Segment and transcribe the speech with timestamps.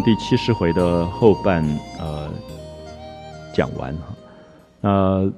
[0.04, 1.62] 《》第七十回的后半
[1.98, 2.32] 呃
[3.52, 4.16] 讲完哈。
[4.80, 5.32] 呃，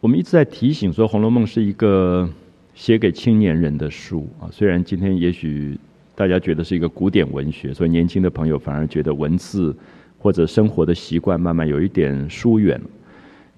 [0.00, 2.26] 我们一直在提醒说，《红楼梦》是一个
[2.74, 4.48] 写给青年人的书啊。
[4.50, 5.78] 虽然今天也许
[6.14, 9.76] 大家觉得是一个古典文学，所以年轻的朋友反而觉得文字
[10.18, 12.80] 或者生活的习惯慢慢有一点疏远。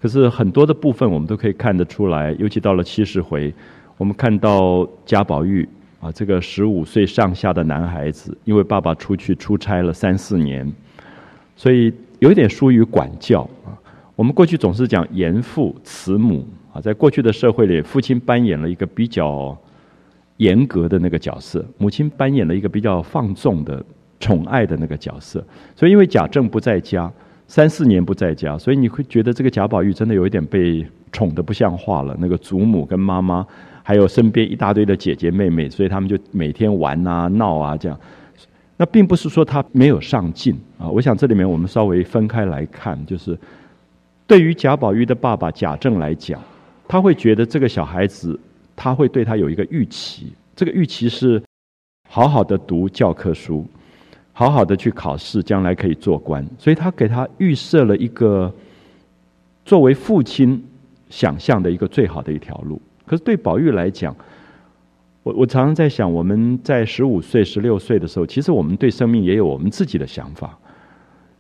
[0.00, 3.54] 可是很多的部分我们都可以看得出来，尤其到了七十回，
[3.96, 5.68] 我们看到贾宝玉。
[6.00, 10.66] 啊，这个十五岁上下的男孩子，因为爸爸出去出差了三四年，
[11.54, 13.76] 所以有点疏于管教啊。
[14.16, 19.54] 我们过去总是讲严父慈母啊，在过去的社会里，父亲扮演了一个比较
[20.38, 23.84] 严格的那个角色，母亲扮演了一个比较放纵的
[24.18, 25.44] 宠爱的那个角色。
[25.76, 27.12] 所以，因为贾政不在家
[27.46, 32.16] 三四年不在家，所以你会觉得这个贾宝玉真的有一点被宠得不像话了。
[32.18, 33.46] 那个祖母跟妈妈。
[33.90, 38.00] 还有身边一大堆的姐姐妹妹，所以他们就每天玩啊闹啊这样。
[38.76, 40.88] 那并不是说他没有上进啊。
[40.88, 43.36] 我想这里面我们稍微分开来看，就是
[44.28, 46.40] 对于贾宝玉的爸爸贾政来讲，
[46.86, 48.38] 他会觉得这个小孩子
[48.76, 51.42] 他会对他有一个预期，这个预期是
[52.08, 53.66] 好好的读教科书，
[54.32, 56.46] 好好的去考试，将来可以做官。
[56.60, 58.54] 所以他给他预设了一个
[59.64, 60.64] 作为父亲
[61.08, 62.80] 想象的一个最好的一条路。
[63.10, 64.14] 可是对宝玉来讲，
[65.24, 70.56] 我我常常在想，我们在十五岁、十六岁的时候，其实我们对生命也有我们自己的想法，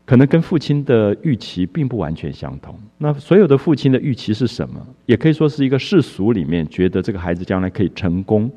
[0.04, 2.74] 可能跟父亲的预期并不完全相同。
[2.98, 4.84] 那所有的父亲的预期是什么？
[5.06, 8.50] 也可以说是一个世俗里面觉得这个孩子将来可以成功，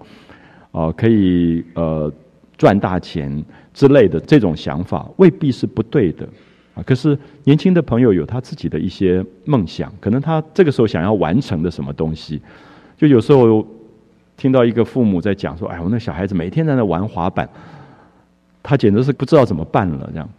[0.71, 2.11] 啊，可以呃
[2.57, 3.45] 赚大钱
[3.75, 6.27] 之类的这种想法，未必是不对的
[6.73, 6.81] 啊。
[6.81, 12.41] 可是年轻的朋友有他自己的一些梦想，可能他这个时候想要完成的什么东西。
[13.03, 13.67] 就有时候
[14.37, 17.49] 听到一个父母在讲说：“哎，我那小孩子每天在那玩滑板，
[18.63, 20.29] 他简直是不知道怎么办了。”这样。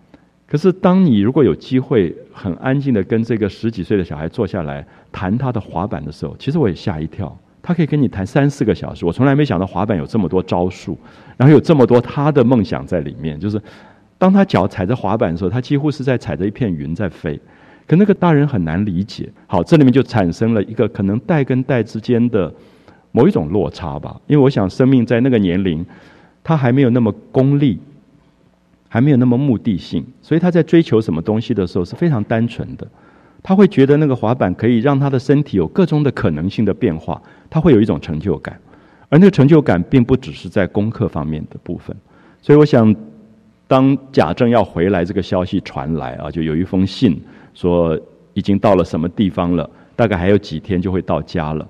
[0.46, 4.82] 可是，当你如果有机会很安静的跟这个十几岁的小孩坐下来
[5.12, 7.36] 谈他的滑板的时候，其实我也吓一跳。
[7.60, 9.04] 他可以跟你谈三四个小时。
[9.04, 10.98] 我从来没想到滑板有这么多招数，
[11.36, 13.38] 然后有这么多他的梦想在里面。
[13.38, 13.60] 就是
[14.16, 17.38] 当他脚踩着滑板的时候，他几乎是在踩着一片云在飞。
[17.86, 22.52] 可那个大人很难理解，好，这里面就产生了一个可能代跟代之间的
[23.12, 24.18] 某一种落差吧。
[24.26, 25.84] 因为我想，生命在那个年龄，
[26.42, 27.78] 他还没有那么功利，
[28.88, 32.86] 还没有那么目的性，所以他在追求什么东西的时候是非常单纯的。
[33.42, 38.58] 他会觉得那个滑板可以让他的身体有各种的可能性的变化，他会有一种成就感，
[39.10, 41.94] 而那个成就感并不只是在功课方面的部分。
[42.40, 42.96] 所以，我想，
[43.68, 47.20] 当贾政要回来这个消息传来啊，就有一封信。
[47.54, 47.98] 说
[48.34, 49.68] 已经到了什么地方了？
[49.96, 51.66] 大概还有几天就会到家了。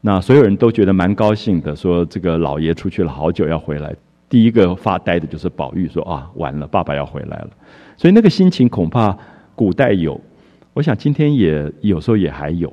[0.00, 3.94] 那所有人都觉得蛮高兴的，说这个老爷出去了好久要回来。
[4.28, 7.50] 第一个发呆的就是宝玉，说啊，完了，爸爸要回来了。
[7.96, 9.16] 所以那个心情恐怕
[9.54, 10.20] 古代有，
[10.74, 12.72] 我想今天也有时候也还有。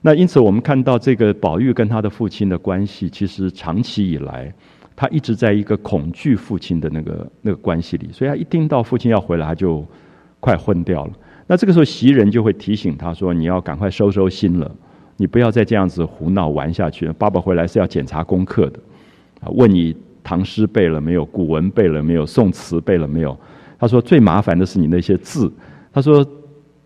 [0.00, 4.52] 那因此我们看到这个宝玉跟他的父亲的关系，其实长期以来
[4.94, 9.84] 他一直在一个恐惧父亲的那个那个关系里，所以他一听到父亲要回来，他就
[10.40, 11.12] 快昏掉了。
[11.52, 14.74] 那这个时候，袭人就会提醒他说：“你要赶快收收心了，
[15.18, 17.12] 你不要再这样子胡闹玩下去了。
[17.12, 18.78] 爸爸回来是要检查功课的，
[19.42, 19.94] 啊，问你
[20.24, 23.38] 唐诗背了没有，古文背了没有，宋词背了没有。
[23.78, 25.52] 他说最麻烦的是你那些字，
[25.92, 26.26] 他说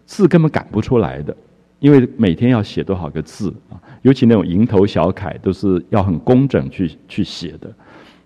[0.05, 1.33] 字根本赶不出来的，
[1.79, 7.73] 因为每天要写多少个字啊，尤其那种蝇头小楷都是要很工整去去写的。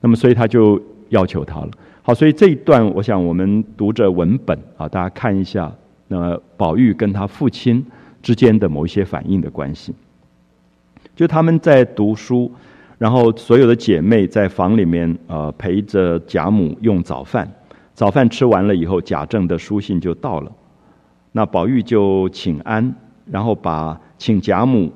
[0.00, 1.70] 那么，所以他就要求他了。
[2.00, 5.70] 好，所以这一段，我想我们读着文本啊，大家看一下。”
[6.12, 7.86] 那么，宝玉跟他父亲
[8.20, 9.94] 之间的某一些反应的关系，
[11.14, 12.50] 就他们在读书，
[12.98, 17.48] 然后所有的姐妹在房里面呃陪着贾母用早饭，
[17.94, 20.50] 早饭吃完了以后，贾政的书信就到了，
[21.30, 22.92] 那宝玉就请安，
[23.26, 24.92] 然后把请贾母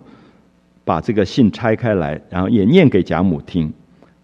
[0.85, 3.73] 把这个信拆开来，然后也念给贾母听，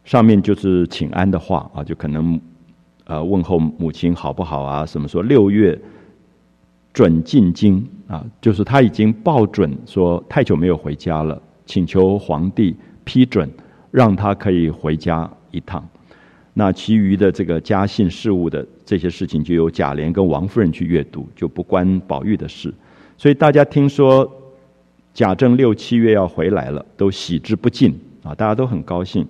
[0.05, 2.41] 上面就是请安的话啊，就可能
[3.05, 5.81] 呃问候母亲好不好啊，什么说六月。
[6.93, 13.49] 准进京啊，就是他已经报准说太久没有回家了，请求皇帝批准，
[13.93, 15.87] 让他可以回家一趟。
[16.53, 22.75] 那其余的这个家信事务的这些事情，就由贾琏跟王夫人去阅读，就不关宝玉的事。
[23.17, 24.29] 所以大家听说
[25.15, 29.25] 贾政六七月要回来了，都喜之不尽啊，大家都很高兴。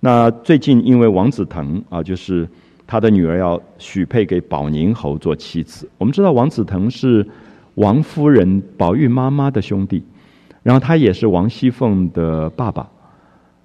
[0.00, 2.46] 那最近因为王子腾啊，就是。
[2.90, 5.88] 他的女儿要许配给宝宁侯做妻子。
[5.96, 7.24] 我们知道王子腾是
[7.76, 10.02] 王夫人宝玉妈妈的兄弟，
[10.64, 12.90] 然后他也是王熙凤的爸爸。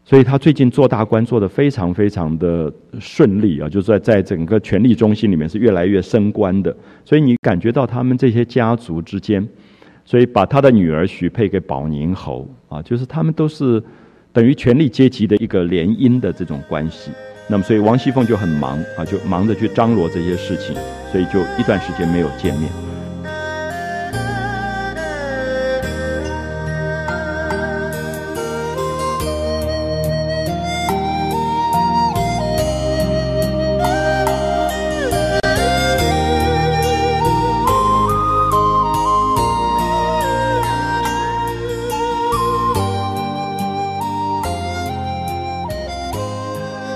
[0.04, 6.78] 所以他最近做大官做得非常非常的顺利啊，就是在在整个权力中心里面是越来越升官的。
[7.04, 9.44] 所以你感觉到他们这些家族之间，
[10.06, 13.84] 所以把他的女儿许配给保宁侯啊，就是他们都是
[14.32, 17.10] 等于权力阶级的一个联姻的这种关系。
[17.48, 20.76] 那么所以王熙凤就很忙啊，就忙着去张罗这些事情，
[21.12, 22.72] 所以就一段时间没有见面。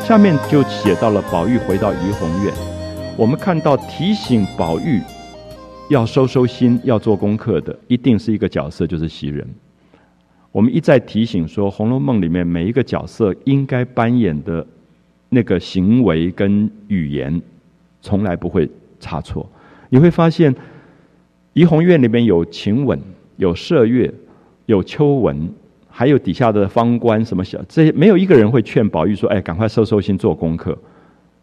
[0.09, 2.51] 下面就写到了宝玉回到怡红院，
[3.15, 4.99] 我们看到提醒宝玉
[5.87, 9.47] 要收收心、要做功课的，一定是一个角色，就是袭人。
[10.51, 14.65] 我们一再提醒说，《红楼梦》里面每一个角色应该扮演的
[15.29, 17.39] 那个行为跟语言，
[18.01, 18.67] 从来不会
[18.99, 19.47] 差错。
[19.89, 20.55] 你会发现，
[21.53, 22.99] 怡红院里面有晴雯、
[23.37, 24.11] 有麝月、
[24.65, 25.47] 有秋纹。
[25.99, 30.77] 还有底下的方官什么小，这些没有一个人会劝宝玉说：“哎，赶快收收心，做功课。”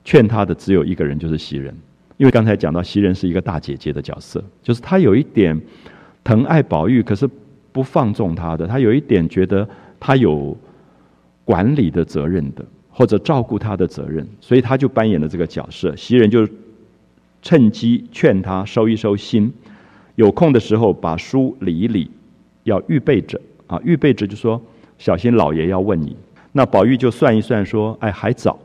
[0.02, 1.76] 劝他的只有一个人，就是袭人。
[2.16, 5.60] 因为刚才讲到，袭人是一个大姐姐的角色，就是她有一点
[6.24, 7.28] 疼爱宝玉，可是
[7.70, 9.68] 不放纵他的，她有一点觉得
[10.00, 10.56] 他有
[11.44, 15.94] 管理的责任的，或者照顾他的责任，所以他就扮演了这个角色。
[15.96, 16.48] 袭人就
[17.42, 19.52] 趁机劝他收一收心，
[20.14, 22.10] 有空的时候把书理一理，
[22.62, 23.38] 要预备着。
[23.66, 24.60] 啊，预备着就说
[24.98, 26.16] 小心老爷要问你。
[26.52, 28.58] 那宝玉就算一算说，哎，还早，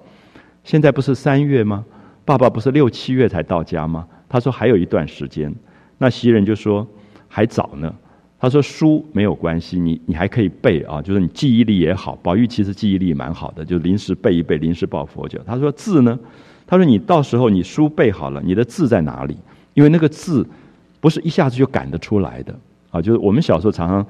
[0.63, 1.83] 现在不是三月吗？
[2.23, 4.07] 爸爸不是六七月才到家吗？
[4.29, 5.53] 他说还有一段时间。
[5.97, 6.87] 那袭人就说
[7.27, 7.93] 还早呢。
[8.39, 12.17] 他说书没有关系，你你还可以背啊，就是你记忆力也好。
[12.23, 15.37] 宝玉其实记忆力蛮好的，就临时背一背，临时抱佛脚。
[15.45, 16.17] 他说字呢？
[16.65, 19.35] 他说你到时候你书背好了，你的字在哪里？
[19.73, 20.47] 因为那个字
[21.01, 22.55] 不是一下子就赶得出来的
[22.89, 23.01] 啊。
[23.01, 24.07] 就是我们小时候常常。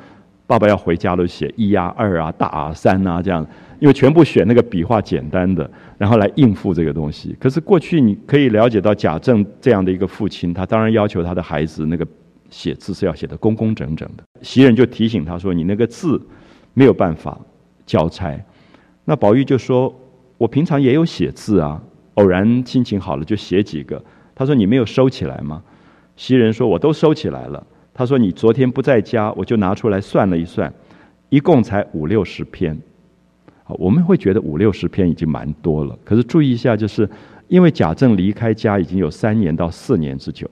[0.52, 3.48] 爸爸要回家都写一啊二啊大啊三啊这样，
[3.80, 7.34] 因为全部选那个笔画简单的，然后来应付这个东西。
[7.40, 12.06] 可是过去你可以了解到贾政这样的一个父亲，他当然要求他的孩子那个
[12.50, 14.24] 写字是要写的工工整整的。
[14.42, 16.22] 袭人就提醒他说：“你那个字
[16.74, 17.40] 没有办法
[17.86, 18.38] 交差。”
[19.06, 19.98] 那宝玉就说
[20.38, 21.82] ：“我平常也有写字啊，
[22.16, 24.04] 偶然心情好了就写几个。”
[24.36, 25.64] 他说：“你没有收起来吗？”
[26.18, 27.66] 袭人说：“我都收起来了。”
[28.02, 30.74] 他说：“你昨天不在家，我就拿出来算了一算，
[31.30, 32.76] 一共才五六十篇。
[33.64, 35.96] 好，我们会觉得五六十篇已经蛮多了。
[36.04, 37.08] 可是注意一下，就是
[37.48, 40.50] 因为贾政离开家已经有三年到四年之久，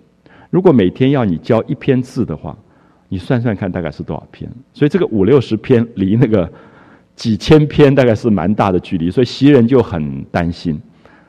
[0.51, 2.55] 如果每天要你教一篇字的话，
[3.07, 4.47] 你算算看大概是多少篇？
[4.71, 6.47] 所以这个五六十篇离那个
[7.15, 10.79] 几千篇大概是蛮大的距离，所以袭人就很担心。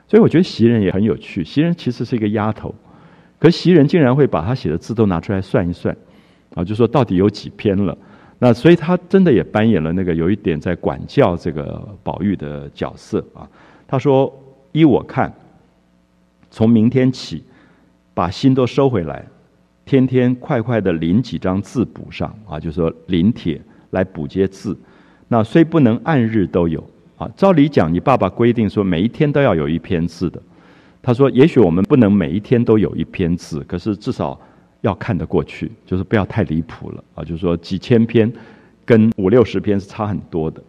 [0.06, 2.74] 所以我觉得袭人也很有趣，袭人其实是一个丫头。”
[3.40, 5.96] 可袭人竟然会把他写的字都拿出来算一算，
[6.54, 7.96] 啊，就说到底有几篇了。
[8.38, 13.48] 那所以他真的也扮演了那个有一点在管教这个宝玉的角色啊。
[13.86, 14.32] 他说
[14.72, 15.30] ：“依我看，
[16.50, 17.44] 从明天起，
[18.14, 19.26] 把心都收回来，
[19.84, 24.78] 天天快快的临几张字补上啊，就说临帖来补些字。
[25.28, 26.82] 那虽不能按日都有
[27.18, 30.40] 啊，照理讲，你爸爸规定说每一天都要有一篇字的。”
[31.02, 34.40] 他说：“也许我们不能每一天都有一篇字，可是至少
[34.82, 37.22] 要看得过去，就是不要太离谱了啊！
[37.22, 38.32] 就是说几千篇
[38.84, 40.62] 跟五六十篇是差很多的。”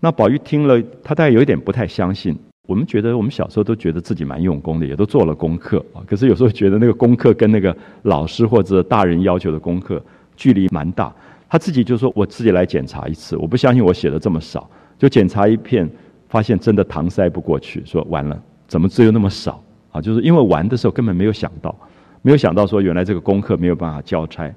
[0.00, 2.36] 那宝玉听了，他大概有一点不太相信。
[2.66, 6.02] 我们觉得，我们小时候都觉得自己蛮用功的，也都做了功课啊。
[6.06, 10.02] 可是有时候觉得那个功课跟那个老师或者大人要求的功课
[10.36, 11.12] 距离蛮大。
[11.48, 14.68] 他自己就说：“我自己来检查一次，我不相信我写的这么少，
[14.98, 15.88] 就检查一片，
[16.28, 20.00] 发现真的搪塞不过去，说完了。”怎么只有那么少啊？
[20.00, 21.76] 就是因为玩的时候根本没有想到，
[22.22, 24.52] 没有想到说原来这个功课没有办法交差，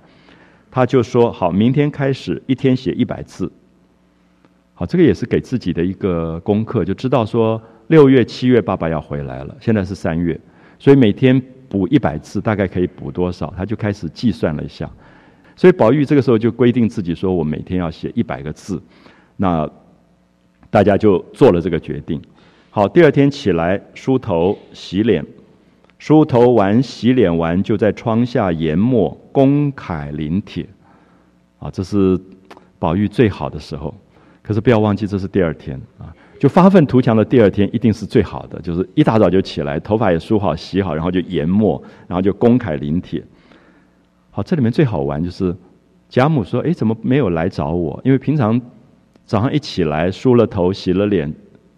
[0.71, 3.51] 他就说好，明天开始一天写一百字。
[4.73, 10.39] 好，这个也是给自己的一个功课，就知道说六月、七月爸爸要回来了，现在是三月，
[10.77, 13.53] 所以每天补一百字，大概可以补多少？
[13.57, 14.89] 他就开始计算了一下，
[15.55, 18.81] 所以宝玉这个时候就规定自己说，我每天要写一百个字，
[19.37, 19.69] 那
[20.69, 22.21] 大家就做了这个决定。
[22.69, 25.25] 好，第二天起来梳头洗脸，
[25.97, 30.67] 梳头完洗脸完，就在窗下研墨公楷临帖，
[31.59, 32.19] 啊，这是
[32.77, 33.93] 宝玉最好的时候。
[34.41, 43.23] 可是不要忘记，这是第二天啊，就发愤图强的第二天一定是最好的，就是一大早就起来，头发也梳好洗好，然后就研墨，然后就公楷临帖。
[44.29, 45.55] 好，这里面最好玩就是
[46.09, 47.99] 贾母说：“哎，怎么没有来找我？
[48.03, 48.61] 因为平常
[49.25, 51.33] 早上一起来梳了头洗了脸，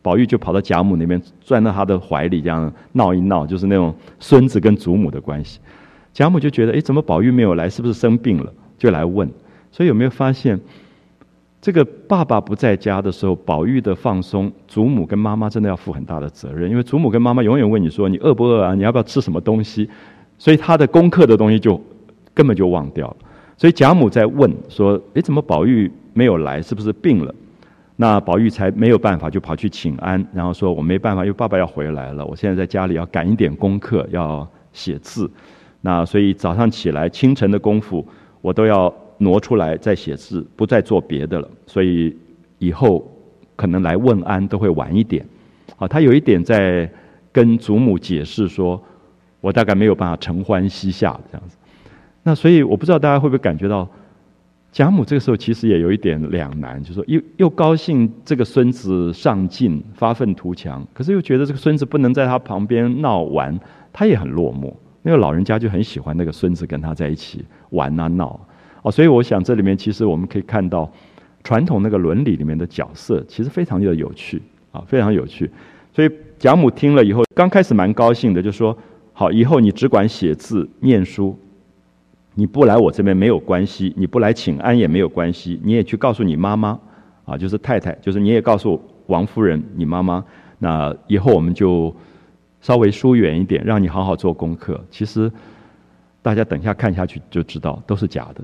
[0.08, 5.60] 宝玉就跑到贾母那边钻到他的怀里，这样闹一闹，就是那种孙子跟祖母的关系。
[6.14, 7.70] 贾母就觉得，哎，怎么宝玉没有来？
[7.70, 8.54] 是不是生病了？
[8.78, 9.30] 就来问。
[9.70, 10.58] 所以有没有发现，
[11.60, 18.74] 这个爸爸不在家的时候，宝玉的放松，祖母跟妈妈真的要负很大的责任，因为祖母跟妈妈永远问你说，你饿不饿啊？
[18.74, 19.90] 你要不要吃什么东西？
[20.38, 21.82] 所以他的功课的东西就
[22.34, 23.18] 根本就忘掉了。
[23.58, 26.62] 所以贾母在问说，哎，怎么宝玉没有来？
[26.62, 27.36] 是不是病了？
[28.00, 35.30] 那宝玉才没有办法，就跑去请安，然后说我没办法，因为爸爸要回来了，我现在在家里要赶一点功课，要写字。
[35.82, 38.08] 那所以早上起来清晨的功夫，
[38.40, 41.50] 我都要挪出来再写字，不再做别的了。
[41.66, 42.16] 所以
[42.60, 43.12] 以后
[43.56, 45.26] 可能来问安都会晚一点。
[45.78, 46.88] 啊，他有一点在
[47.32, 48.80] 跟祖母解释说，
[49.42, 51.58] 我大概没有办法承欢膝下这样子。
[52.22, 53.88] 那所以我不知道大家会不会感觉到，
[54.72, 63.60] 贾母这个时候其实也有一点两难，就说又又高兴这个孙子上进发愤图强，可是又觉得这个孙子不能在他旁边闹玩，
[63.92, 64.72] 他也很落寞。
[65.02, 68.40] 那个老人家就很喜欢那个孙子跟他在一起玩啊闹，
[68.84, 70.92] 哦，所以我想这里面其实我们可以看到
[71.44, 75.50] 传统那个伦理里面的角色其实非常的有趣啊，非常有趣。
[75.94, 78.78] 所以贾母听了以后，刚开始蛮高兴的，就说
[79.14, 81.36] ：“好，以后你只管写字念书，
[82.38, 86.80] 你不来我这边没有关系，你不来请安也没有关系，你也去告诉你妈妈
[87.26, 90.24] 啊，就是太太，就是你也告诉王夫人你妈妈，
[90.60, 91.94] 那以后我们就。”
[92.60, 94.84] 稍微疏远一点，让你好好做功课。
[94.90, 95.32] 其实，
[96.24, 98.44] 大家等一下看下去就知道，都是假的。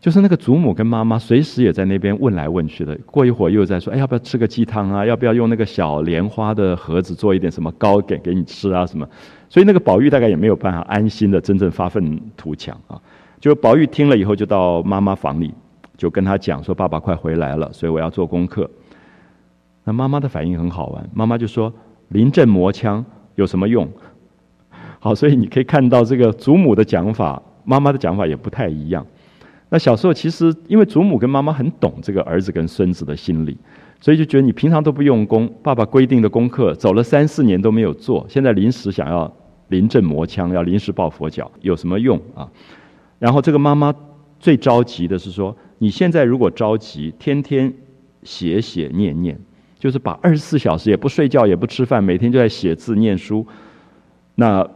[0.00, 2.96] 就是那个祖母跟妈妈随时也在那边问来问去的。
[3.04, 5.04] 过一会儿又在说：“哎，要不要吃个鸡汤啊？
[5.04, 8.86] 要不要用那个小莲花的盒子做一点什么糕点给你吃啊？
[8.86, 9.06] 什么？”
[9.50, 12.98] 所以那个宝玉大概也没有办法安心的真正发愤图强啊。
[13.42, 15.52] 就宝玉听了以后，就到妈妈房里，
[15.96, 18.70] 就跟他讲说：“爸爸快回来了，所以我要做功课。”
[19.82, 21.74] 那妈妈的反应很好玩，妈妈就说
[22.10, 23.88] ：“临阵磨枪。”有什么用？
[25.00, 29.04] 好，所以你可以看到这个祖母的讲法，妈妈的讲法也不太一样。
[29.70, 33.58] 那小时候其实因为祖母跟妈妈很懂这个儿子跟孙子的心理，
[34.00, 39.34] 所以就觉得你平常都不用功，爸爸规定的功课走了三四年都没有做，现在临时想要
[39.66, 42.48] 临阵磨枪，要临时抱佛脚，有什么用啊？
[43.22, 43.94] 然后这个妈妈
[44.40, 47.72] 最着急的是说，你现在如果着急，天天
[48.24, 49.38] 写写念念。
[49.78, 53.44] 就是把二十四小时也不睡觉也不吃饭，每天就在写字念书，
[54.36, 54.68] 那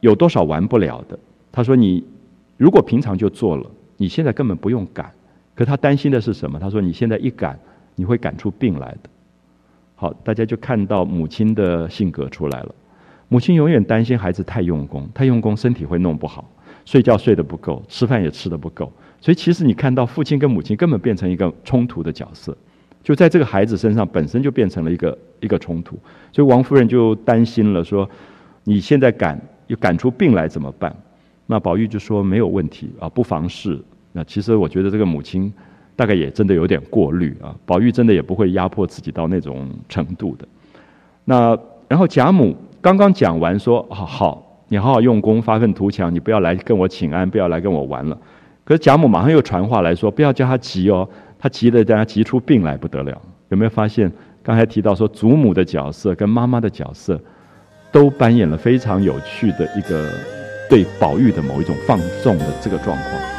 [0.00, 1.18] 有多少完不了的？
[1.52, 2.02] 他说：“你
[2.56, 5.10] 如果平常就做了，你现在根本不用赶。
[5.54, 6.58] 可他担心的是什么？
[6.58, 7.58] 他说：你现在一赶，
[7.94, 9.10] 你会赶出病来的。
[9.96, 12.74] 好，大家就看到母亲的性格出来了。
[13.28, 16.50] 母亲永远担心孩子太用功，太用功身体会弄不好，
[16.84, 18.92] 睡觉睡得不够，吃饭也吃得不够。
[19.20, 22.56] 所以其实你看到父亲跟母亲根本变成一个冲突的角色。”
[23.04, 25.94] 就在这个孩子身上，本身就变成了一个一个冲突，
[26.32, 28.08] 所以王夫人就担心了，说
[28.64, 30.96] ：“你现在赶又赶出病来怎么办？”
[31.46, 33.78] 那宝玉就说：“没有问题啊，不妨事。”
[34.12, 35.52] 那其实我觉得这个母亲
[35.94, 40.48] 大概也真的有点过虑啊，宝玉真的也不会压迫自己到那种程度的。
[41.26, 41.54] 那
[41.86, 44.43] 然后贾母刚刚讲完说：“好好，
[44.74, 48.18] 你好好用功，发愤图强，你不要来跟我请安，不要来跟我玩了。”
[48.66, 53.16] 可是贾母马上又传话来说：“不要叫他急哦。”他急得大家急出病来不得了，
[53.50, 54.10] 有没有发现？
[54.42, 57.20] 刚才提到说祖母的角色跟妈妈的角色，
[57.92, 60.10] 都扮演了非常有趣的一个
[60.68, 63.33] 对宝玉的某一种放纵的这个状况。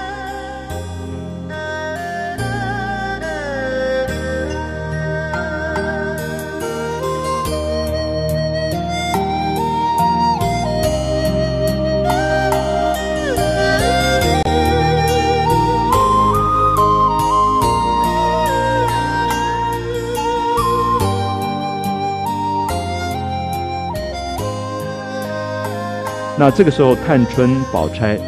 [26.45, 28.19] 那这个时候，探春、宝钗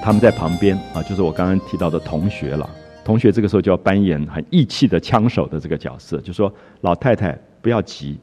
[0.00, 2.70] 他们在旁边啊，就是我刚刚提到的同学了。
[3.04, 8.16] 同学这个时候就要扮演很义气的枪手的这个角色，就说：“老太太不要急，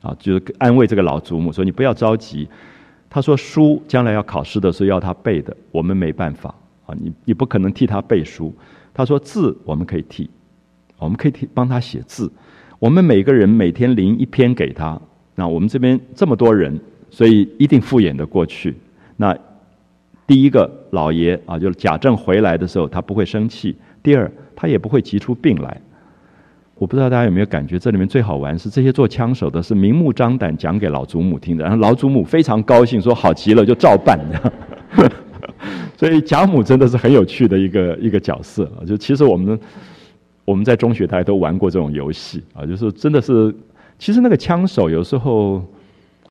[0.00, 2.48] 啊，就是安慰这个老祖母说你不要着急。”
[3.10, 6.54] 他说：“书将来要考试的时候要他背的，我们没办法
[6.86, 8.50] 啊，你你不可能替他背书。”
[8.94, 10.30] 他说：“字我们可以替，
[10.98, 12.32] 我们可以替帮他写字。
[12.78, 14.98] 我们每个人每天临一篇给他，
[15.34, 16.80] 那我们这边这么多人。”
[17.10, 18.74] 所以一定复演的过去。
[19.16, 19.36] 那
[20.26, 25.80] 第一个老爷啊，就是贾政回来的时候，他不会生气；第二，他也不会急出病来。
[26.76, 34.18] 我不知道大家有没有感觉，这里面最好玩是这些做枪手的，是明目张胆讲给老祖母听的，然后老祖母非常高兴，说好极了，就照办。
[35.98, 38.80] 所以贾母真的是很有趣的一个一个角色啊！
[38.86, 39.60] 就其实我们
[40.46, 43.54] 我们在中学大家都玩过这种游戏啊，就是真的是，
[43.98, 45.62] 其实那个枪手有时候，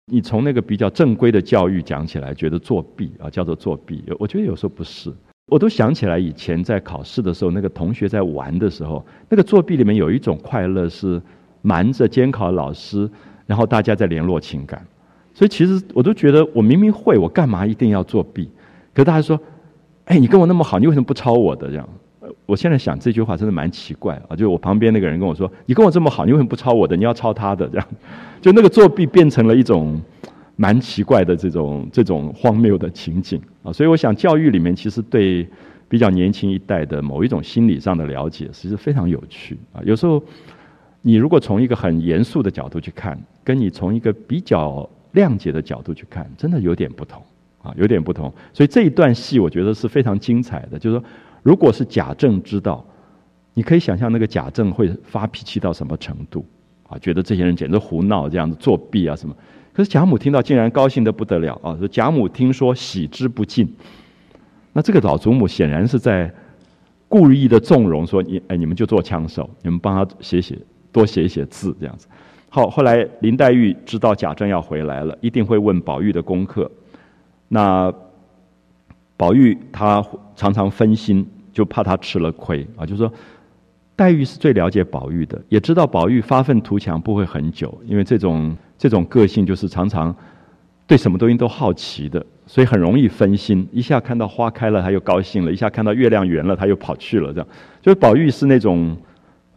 [0.10, 4.04] 你从那个比较正规的教育讲起来，觉得作弊啊，叫做作弊。
[4.18, 5.14] 我觉得有时候不是，
[5.48, 11.22] 我都想起来以前在考试的时候，那个同学在玩的时候，那个作弊里面有一种快乐是
[11.62, 13.10] 瞒着监考老师，
[13.46, 14.86] 然后大家在联络情感。
[15.34, 18.50] 所以其实我都觉得，我明明会，我干嘛一定要作弊？
[18.94, 19.40] 可大家说，
[20.06, 21.90] 哎，你跟我那么好，你为什么不抄我的这样？
[22.50, 24.36] 我现在想这句话真的蛮奇怪啊！
[24.36, 26.98] 就我旁边那个人跟我说：“你跟我这么好，你为什么不抄我的？
[26.98, 27.88] 你要抄他的。”这样，
[28.42, 30.02] 就那个作弊变成了一种
[30.56, 33.72] 蛮奇怪的这种这种荒谬的情景啊！
[33.72, 35.48] 所以我想，教育里面其实对
[35.88, 39.82] 比较年轻一代的某一种心理上的了解，其实非常有趣啊！
[39.86, 40.20] 有时候
[41.04, 47.22] 你如果从一个很严肃的角度去看，跟你从一个比较谅解的角度去看，真的有点不同
[47.62, 48.34] 啊，有点不同。
[48.54, 51.06] 所以这一段戏，我觉得是非常精彩的，就是说。
[51.42, 52.86] 如果是贾政知道，
[53.54, 56.46] 你可以想象那个贾政会发脾气到什么程度
[56.88, 56.98] 啊？
[57.00, 59.36] 觉得这些人简直胡闹，这样子作弊啊什么？
[59.74, 61.76] 可是贾母听到竟然高兴的不得了啊！
[61.78, 63.74] 说贾母听说喜之不尽。
[64.74, 66.34] 那这个老祖母显然是在
[67.08, 70.58] 故意的纵容，说你哎你们就做枪手，你们帮他写写
[70.92, 72.08] 多写一写字这样子。
[72.50, 76.70] 好，后来林黛玉知道贾政要回来了，一定会问宝玉的功课。
[77.48, 77.94] 那。
[79.20, 80.02] 宝玉他
[80.34, 82.86] 常常分心，就怕他吃了亏啊。
[82.86, 83.12] 就说，
[83.94, 90.16] 黛玉是最了解宝玉的，也知道宝玉发愤图强不会很久，因为这种这种个性就是常常
[90.88, 93.68] 对什么东西都好奇的，所以很容易分心。
[93.74, 97.34] 一下看到花开了，他又高兴了；一下看到月亮圆了，他又跑去了。
[97.34, 97.48] 这样，
[97.82, 98.96] 就是宝玉是那种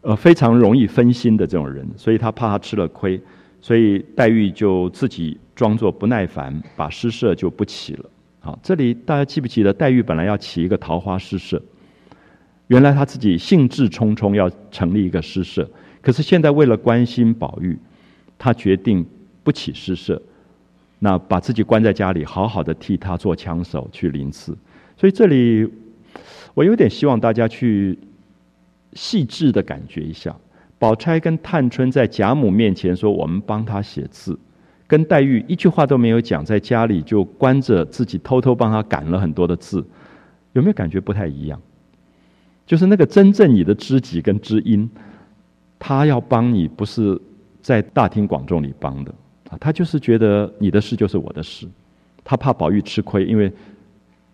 [0.01, 3.23] 呃非常容易分心的这种人，所以他怕他吃了亏，
[3.61, 8.11] 所以黛玉就自己装作不耐烦，把诗社就不起了。
[8.45, 11.63] 好，这里大家记不记得，黛玉本来要起一个桃花诗社，
[12.67, 17.79] 原来她自己兴致冲冲要成立一个诗社，可是现在为了关心宝玉，
[18.37, 19.07] 她决定
[19.45, 20.21] 不起诗社，
[20.99, 24.59] 那把自己关在家里，好好的替他做枪手去临刺。
[24.97, 25.69] 所以这里
[26.55, 27.97] 我有点希望大家去
[28.95, 30.37] 细致的感觉一下，
[30.81, 34.37] 宝钗跟探春在贾母面前说：“我们帮他写字。”
[34.93, 39.83] 跟黛玉一句话都没有讲，在家里就关着自己，偷偷帮他赶了很多的字，
[40.53, 41.59] 有没有感觉不太一样？
[42.67, 44.87] 就是那个真正你的知己跟知音，
[45.79, 47.19] 他要帮你，不是
[47.63, 49.11] 在大庭广众里帮的
[49.49, 51.67] 啊，他就是觉得你的事就是我的事，
[52.23, 53.51] 他怕宝玉吃亏，因为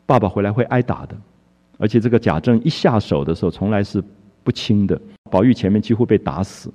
[0.07, 1.14] 爸爸回来会挨打的，
[1.77, 4.03] 而且这个贾政一下手的时候，从来是
[4.42, 6.68] 不轻的，宝玉前面几乎被打死，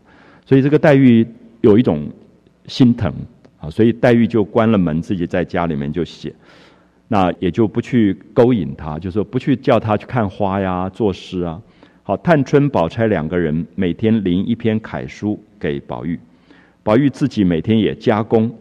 [0.45, 1.27] 所以这个黛玉
[1.59, 2.09] 有一种
[2.67, 3.13] 心疼。
[3.63, 6.33] 啊，所以黛玉就关了门，自己在家里面就写，
[7.07, 11.61] 那也就不去勾引他，就说不去叫他去看花呀、作诗啊。
[12.03, 16.19] 好，探春、宝钗两个人每天临一篇楷书给宝玉，
[16.83, 18.53] 宝玉自己每天也加工，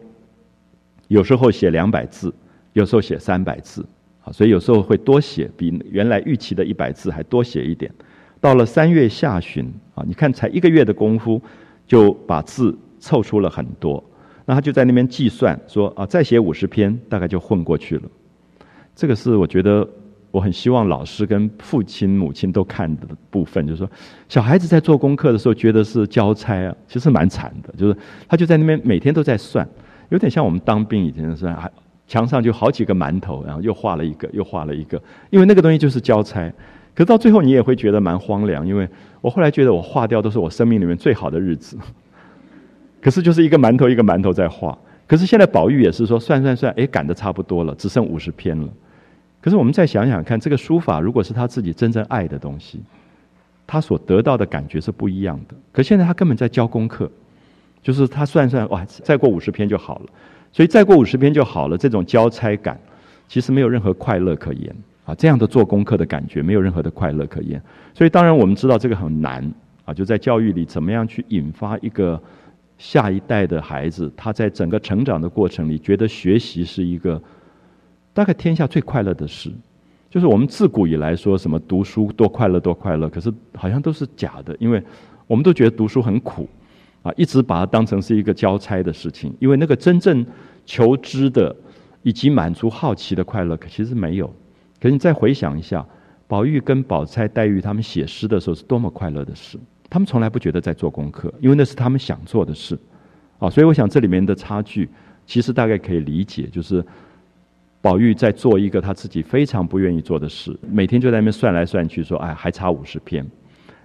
[1.09, 2.33] 有时候写两百字，
[2.71, 3.85] 有时候写三百字，
[4.23, 7.91] 啊，所以有时候会多写，比原来预期的一百字还多写一点。
[8.39, 11.41] 到了三月下旬，啊，你看才一个月的功夫，
[11.85, 14.01] 就把字凑出了很多。
[14.45, 18.03] 那他就在那边计算说啊，再写五十篇，大概就混过去了。
[18.95, 19.87] 这个是我觉得
[20.31, 23.89] 我很希望老师跟父亲、母亲都看的部分，就是说，
[24.27, 27.73] 小孩子在做功课的时候觉得是交差啊，其实蛮惨的。
[27.77, 27.95] 就是
[28.27, 29.67] 他就在那边每天都在算，
[30.09, 31.71] 有点像我们当兵以前的算，
[32.07, 36.51] 墙上就好几个馒头，然后又画了一个，又画了一个，因为那个东西就是交差。
[36.93, 38.87] 可到最后你也会觉得蛮荒凉，因为
[39.21, 41.77] 我后来觉得我划掉都是我生命里面最好的日子。
[43.03, 48.69] 可是就是一个馒头一个馒头在画，可是现在宝玉也是说算算算，哎，赶得差不多了，只剩五十篇了。
[49.41, 52.81] 可是我们再想想看，这个书法如果是他自己真正爱的东西，
[53.67, 55.55] 他所得到的感觉是不一样的。
[55.73, 57.11] 可现在他根本在教功课，
[57.81, 60.05] 就是他算算哇，再过五十篇就好了，
[60.53, 61.77] 所以再过五十篇就好了。
[61.77, 62.79] 这种交差感，
[63.27, 65.13] 其实没有任何快乐可言啊！
[65.15, 67.61] 这样的做功课的感觉，没有任何的快乐可言。
[67.93, 72.17] 所以当然我们知道这个很难啊，就在教育里怎么样去引发一个。
[72.83, 77.21] 下一代的孩子，他在整个成长的过程里，觉得学习是一个
[78.13, 79.49] 大概天下最快乐的事。
[80.09, 84.83] 就是我们自古以来说什么读书多快乐多快乐，可是好像都是假的，因为
[85.27, 86.45] 我们都觉得读书很苦
[87.03, 89.33] 啊，一直把它当成是一个交差的事情。
[89.39, 90.25] 因为那个真正
[90.65, 91.55] 求知的
[92.01, 94.27] 以及满足好奇的快乐，可其实没有。
[94.81, 95.87] 可是你再回想一下，
[96.27, 99.57] 宝玉跟宝钗、黛玉他们写诗的时候，是多么快乐的事。
[99.93, 102.75] 他们从来不觉得在做功课，因为那是他们想做的事，
[103.37, 104.89] 啊，所以我想这里面的差距，
[105.27, 106.83] 其实大概可以理解，就是
[107.79, 113.23] 宝玉在做一个他自己非常不愿意做的事，每天就在那边算来算去，说，哎，还差五十篇。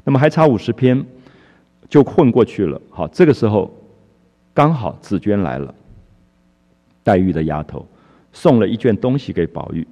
[0.02, 1.04] 那么还差五十篇
[1.90, 2.80] 就混过去了。
[2.88, 3.70] 好，这个时候
[4.54, 5.74] 刚好紫娟来了，
[7.02, 7.86] 黛玉的丫头
[8.32, 9.86] 送了一卷东西给宝玉。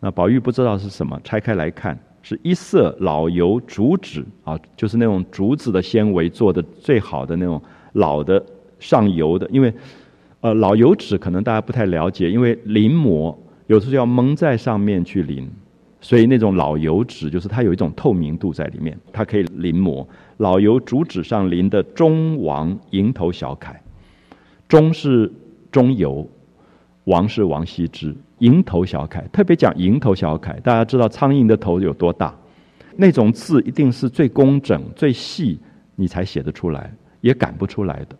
[0.00, 7.62] 那宝玉不知道是什么，拆开来看，是一色老油竹纸啊，就是那种竹子的纤维做的最好的那种
[7.92, 8.44] 老的
[8.80, 9.48] 上油的。
[9.52, 9.72] 因为
[10.40, 13.32] 呃老油纸可能大家不太了解，因为临摹
[13.68, 15.48] 有时候要蒙在上面去临，
[16.00, 20.04] 所以那种老油纸就是它有一种透明度在里面，它可以临摹。
[20.38, 23.80] 老油竹纸上临的中王蝇头小楷，
[24.66, 25.32] 中是
[25.70, 26.28] 中游，
[27.04, 28.12] 王是王羲之。
[28.40, 32.34] 蝇头小楷，特别讲蝇头小楷，大家知道苍蝇的头有多大？
[32.96, 35.58] 那种字一定是最工整、最细，
[35.94, 38.16] 你才写得出来，也赶不出来的。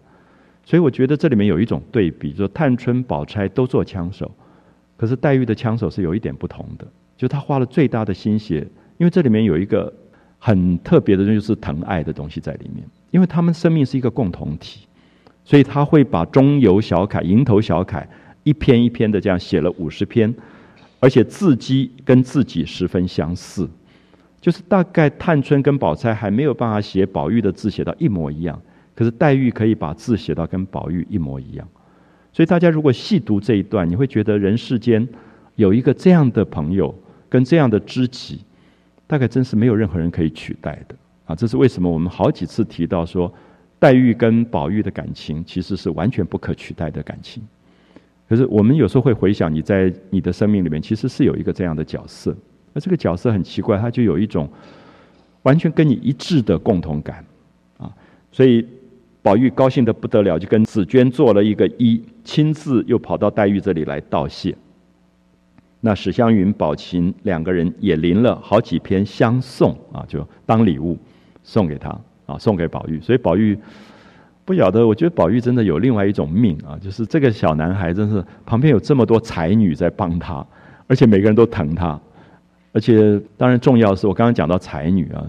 [0.65, 4.31] 所以我觉得这里面有一种对比，说探春、宝钗都做枪手，
[4.97, 8.67] 可是黛玉的枪手是有一点不同的，就她花了最大的心血，
[8.99, 9.93] 因为这里面有一个
[10.39, 14.87] 很特别的，就是疼爱的东西在里面，因为他们生命是一个共同体，
[15.45, 18.09] 所以他会把中游小楷、蝇头小楷。
[18.47, 20.33] 一篇一篇的这样写了五十篇，
[21.01, 23.69] 而且字迹跟自己十分相似，
[24.41, 28.63] 就是大概探春跟宝钗还没有办法写宝玉的字写到一模一样，
[28.95, 31.67] 可是黛玉可以把字写到跟宝玉一模一样。
[32.33, 35.09] 所以大家如果细读这一段，你会觉得人世间
[35.57, 36.97] 有一个这样的朋友
[37.29, 38.43] 跟这样的知己，
[39.09, 41.35] 大概真是没有任何人可以取代的啊！
[41.35, 43.33] 这是为什么我们好几次提到说，
[43.81, 47.43] 黛玉跟宝玉的感情其实是完全不可取代的感情。
[48.29, 52.37] 可是我们有时候会回想，你在你的生命里面其实是有一个这样的角色，
[52.73, 54.49] 那这个角色很奇怪，他就有一种
[55.43, 57.25] 完全跟你一致的共同感，
[57.79, 57.89] 啊，
[58.33, 58.67] 所以
[59.23, 64.57] 宝玉高兴的不得了，就跟紫娟做了一个揖，亲自又跑到黛玉这里来道谢。
[65.81, 70.99] 那史湘云、宝琴两个人也临了好几篇相送啊，就当礼物
[71.45, 71.91] 送给他
[72.27, 73.57] 啊，送给宝玉，所以宝玉。
[74.47, 80.47] 不晓得，我觉得宝玉真的有另外一种命啊，就是这个小男孩真是旁边有这么多才女在帮他，
[80.87, 82.01] 而且每个人都疼他，
[82.73, 85.27] 而且当然重要的是我刚刚讲到才女啊，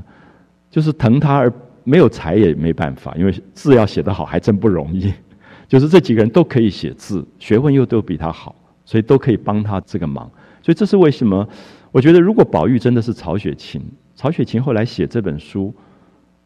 [0.70, 1.52] 就是疼他而
[1.84, 5.12] 没有才也没办法，因为字要写得好还真不容易。
[5.68, 10.30] 就是这几个人都可以写字，学问又都比他好，所以都可以帮他这个忙。
[10.62, 11.46] 所以这是为什么？
[11.92, 13.82] 我觉得如果宝玉真的是曹雪芹，
[14.14, 15.74] 曹雪芹后来写这本书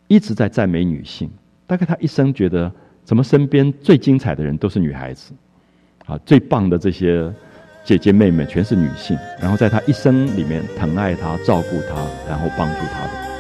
[0.07, 1.29] 一直在赞美女性。
[1.71, 2.69] 大概他一生觉得，
[3.05, 5.31] 怎么身边最精彩的人都是女孩子，
[6.05, 7.33] 啊，最棒的这些
[7.85, 13.30] 姐姐妹妹全是女性，然后在他一生里面疼爱他、照顾他，然后帮助他的。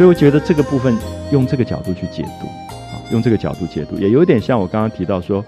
[0.00, 0.96] 所以我觉得这个部分
[1.30, 5.44] 用这个角度去解读，啊，用这个角度解读，也有点像我刚刚提到说，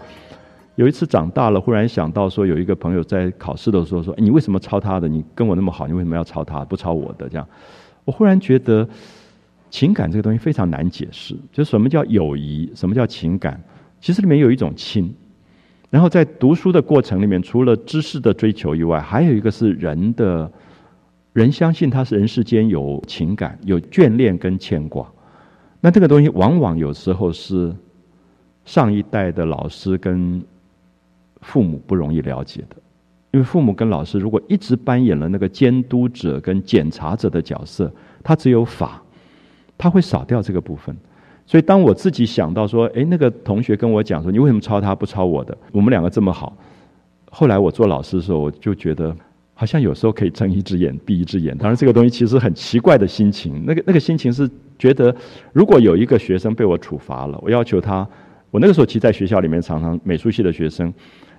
[0.74, 5.08] 有一次长大了，忽然想到说，有一个朋友在考试的时候说：“你为什么抄他的？
[5.08, 7.48] 你跟我那么好，你为什么要抄他，不抄我的？”这样，
[8.04, 8.86] 我忽然觉得
[9.70, 13.58] 情感这个东西非常难解释，就什么叫友谊，什么叫情感？
[14.02, 15.10] 其实里面有一种亲，
[15.88, 20.52] 然后在读书的过程里面，除了知识的追求以外，还有一个是人的。
[21.32, 25.10] 人相信他是人世间有情感、有眷恋跟牵挂，
[25.80, 27.74] 那这个东西往往有时候是
[28.66, 30.42] 上一代的老师跟
[31.40, 32.76] 父母不容易了解的，
[33.30, 37.90] 因为父母跟老师如果一直扮演了那个监督者跟检查者的角色，
[38.22, 39.02] 他只有法，
[39.78, 40.94] 他会少掉这个部分。
[41.46, 45.56] 所以当我自己想到说，哎，那个同学跟我讲说，你为什么抄他不抄我的？
[45.72, 46.54] 我们两个这么好，
[47.30, 49.16] 后来我做老师的时候，我就觉得。
[49.62, 53.62] 好像有时候可以睁一只眼闭一只眼，当然这个东西其实很奇怪的心情。
[53.64, 55.14] 那个那个心情是觉得，
[55.52, 58.04] 如果有一个学生被我处罚了，我要求他，
[58.50, 60.92] 我那个时候其实在学校里面常常美术系的学生，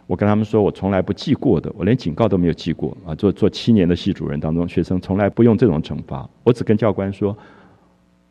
[0.07, 3.13] 我跟他们说我从来不记过的，我连警告都没有记过啊。
[3.13, 7.37] 做做七年的系主任当中，学生从来不用这种惩罚，我只跟教官说，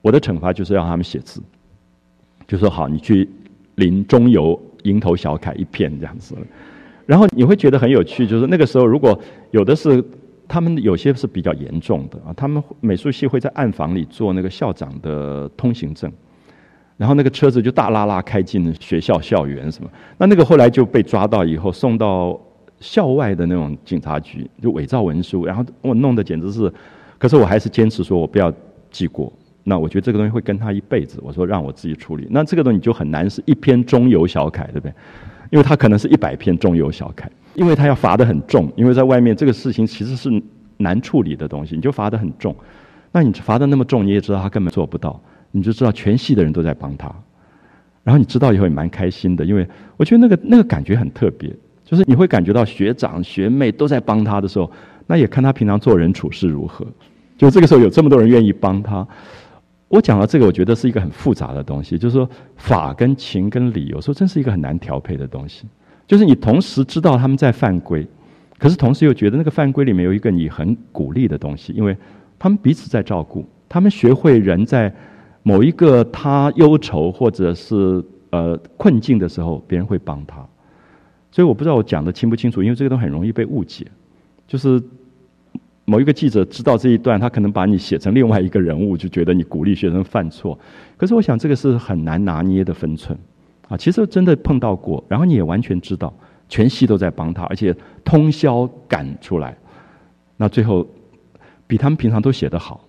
[0.01, 1.43] 我的惩罚就是让他们写字，
[2.49, 3.29] 就说好，你去
[3.75, 6.35] 临中游蝇头小楷一片这样子。
[7.07, 9.19] 然后你会觉得很有趣，就是那个时候，如果
[9.51, 10.03] 有的是
[10.49, 16.13] 他们有些是比较严重的啊，他们美术系会在暗房里做那个校长的通行证，
[16.97, 22.39] 然后那个车子就大拉拉开进学校校园什么，那那个后来就被抓到以后送到
[22.81, 26.73] 校外的那种警察局，就伪造文书，然后我弄得简直是，
[27.19, 28.53] 可是我还是坚持说我不要
[28.91, 29.33] 记过，
[29.65, 31.19] 那我觉得这个东西会跟他一辈子。
[31.23, 34.93] 我说让我自己处理，那这个东西就很难是一篇中游小楷，对不对？
[35.53, 40.31] 因为他可能是一百篇中游小楷，因为他要罚得很重，因为在外面这个事情其实是
[40.79, 42.57] 难处理的东西，你就罚得很重。
[43.13, 47.15] 那你罚得那么重，你也知道他根本做不到，你就知道全系的人都在帮他。
[48.03, 54.73] 然后你知道以后也蛮开心的，因为我觉得那个那个感觉很特别，就是你会感觉到学长学妹都在帮他的时候，
[55.07, 56.87] 那也看他平常做人处事如何。
[57.37, 59.07] 就这个时候有这么多人愿意帮他，
[59.93, 62.27] 我讲到这个，我觉得是一个很复杂的东西，就是说
[62.57, 65.67] 法跟情跟理，有时候真是一个很难调配的东西。
[66.07, 68.07] 就是你同时知道他们在犯规，
[68.59, 71.95] 可是同时又觉得那个犯规里面有一个你很鼓励的东西，因为
[72.39, 74.93] 他们彼此在照顾，他们学会人在。
[75.45, 78.01] 某一个他忧愁或者是
[78.31, 80.37] 呃困境的时候，别人会帮他，
[81.33, 83.85] 所以我不知道我讲的清不清楚，因为这个都很容易被误解。
[84.47, 84.81] 就是
[85.93, 90.59] 某一个记者知道这一段，他可能把你写成另外一个人物，就觉得你鼓励学生犯错。
[90.97, 93.19] 可是我想这个是很难拿捏的分寸
[93.69, 93.77] 啊。
[93.77, 96.11] 其实真的碰到过，然后你也完全知道，
[96.49, 99.55] 全系都在帮他，而且通宵赶出来，
[100.39, 100.87] 那最后
[101.67, 102.83] 比他们平常都写得好。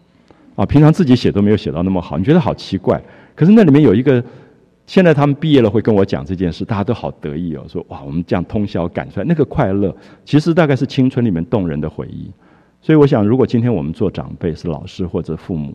[0.56, 3.02] 啊，平常自己写都没有写到那么好，你觉得好奇怪。
[3.36, 4.24] 可是那里面有一个，
[4.88, 12.32] 现在他们毕业了会跟我讲这件事，大家都好得意哦，说哇，我们这样通宵赶出来，那个快乐，其实大概是青春里面动人的回忆。
[12.84, 15.74] 所以我想，如果今天我们做长辈，是老师或者父母，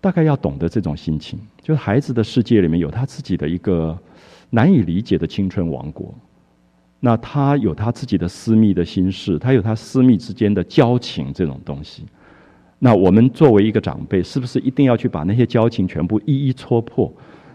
[0.00, 3.98] 大概要懂得这种心情，就是孩子的世界里面有他自己的一个
[4.48, 6.14] 难以理解的青春王国，
[7.00, 12.04] 那他有他自己的私密的心事，他有他私密之间的交情这种东西。
[12.78, 17.12] 那我们作为一个长辈，是不是一定要去把那些交情全部一一戳破？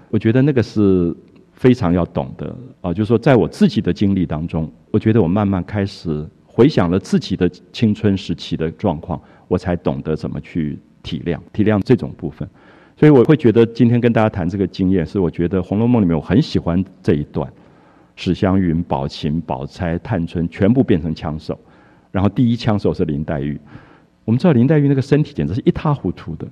[0.10, 1.16] 我觉得那个是
[1.54, 2.94] 非常要懂的啊。
[2.94, 6.28] 就是说，在我自己的经历当中，我觉得我慢慢开始
[6.58, 12.50] 回想了自己的青春时期的状况，我才懂得怎么去体谅、体谅这种部分。
[12.96, 17.48] 所以我会觉得今天跟大家谈这个经验，是我觉得《红楼梦》里面我很喜欢这一段：
[18.16, 21.60] 史湘云、宝琴、宝钗、探春全部变成枪手，
[22.12, 23.62] 然后第一枪手是林黛玉。
[24.26, 26.48] 我们知道林黛玉那个身体简直是一塌糊涂的，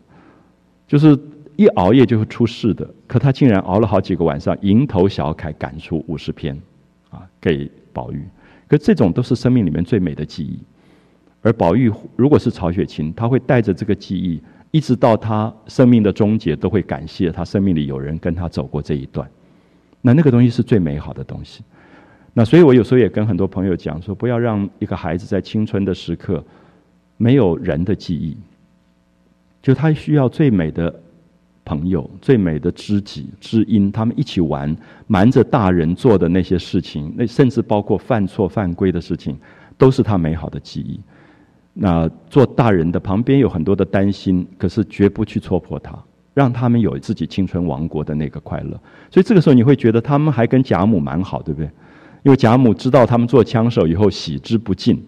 [0.88, 1.18] 就是
[1.56, 2.88] 一熬夜就会出事的。
[3.08, 6.56] 可她竟然熬了好几个晚上，蝇头小楷赶出五十篇，
[7.10, 8.24] 啊，给宝玉。
[8.76, 10.60] 可这种都是生命里面最美的记忆。
[11.42, 19.30] 而宝玉如果是曹雪芹，他会带着这个记忆，一直到他生命的终结，都会感谢他生命里有人跟他走过这一段。
[20.02, 21.64] 那那个东西是最美好的东西。
[22.34, 26.44] 那所以我有时候也跟很多朋友讲说，不要让一个孩子在青春的时刻。
[27.18, 28.36] 没有人的记忆，
[29.62, 30.94] 就他需要最美的
[31.66, 34.74] 朋友、最美的知己知音，他们一起玩，
[35.08, 39.36] 瞒着大人做的那些事情，那甚至包括犯错犯规的事情，
[39.78, 41.00] 都是他美好的记忆。
[41.74, 45.98] 那做大人的旁边有很多的担心，可是绝不去戳破他，
[46.34, 48.80] 让他们有自己青春王国的那个快乐。
[49.10, 51.70] 所以这个时候你会觉得他们还跟贾母蛮好，对不对？
[52.24, 55.04] 因为贾母知道他们做枪手以后喜之不尽。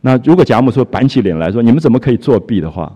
[0.00, 2.92] 那如果贾母说板起脸来说你们怎么可以作弊的话，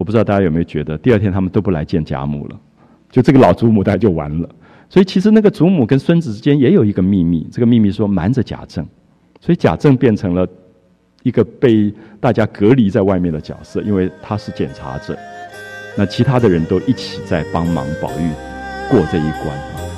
[0.00, 2.58] 我不知道大家有没有觉得第二天他们都不来见贾母了，
[3.10, 4.48] 就这个老祖母大家就完了。
[4.88, 8.82] 所以其实那个祖母跟孙子之间也有一个秘密，这个秘密说瞒着贾政，
[9.42, 10.48] 所以贾政变成了
[11.22, 15.14] 一个被大家隔离在外面的角色，因为他是检查者，
[15.98, 18.30] 那其他的人都一起在帮忙宝玉
[18.90, 19.89] 过这一关。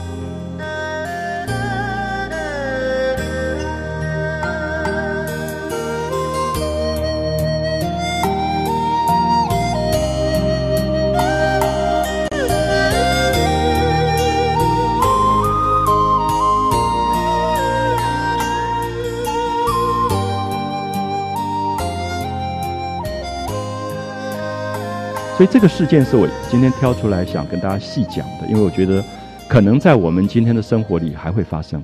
[25.42, 29.02] 所以这个事件是我今天挑出来想跟大家细讲的，因为我觉得
[29.48, 31.82] 可能在我们今天的生活里还会发生，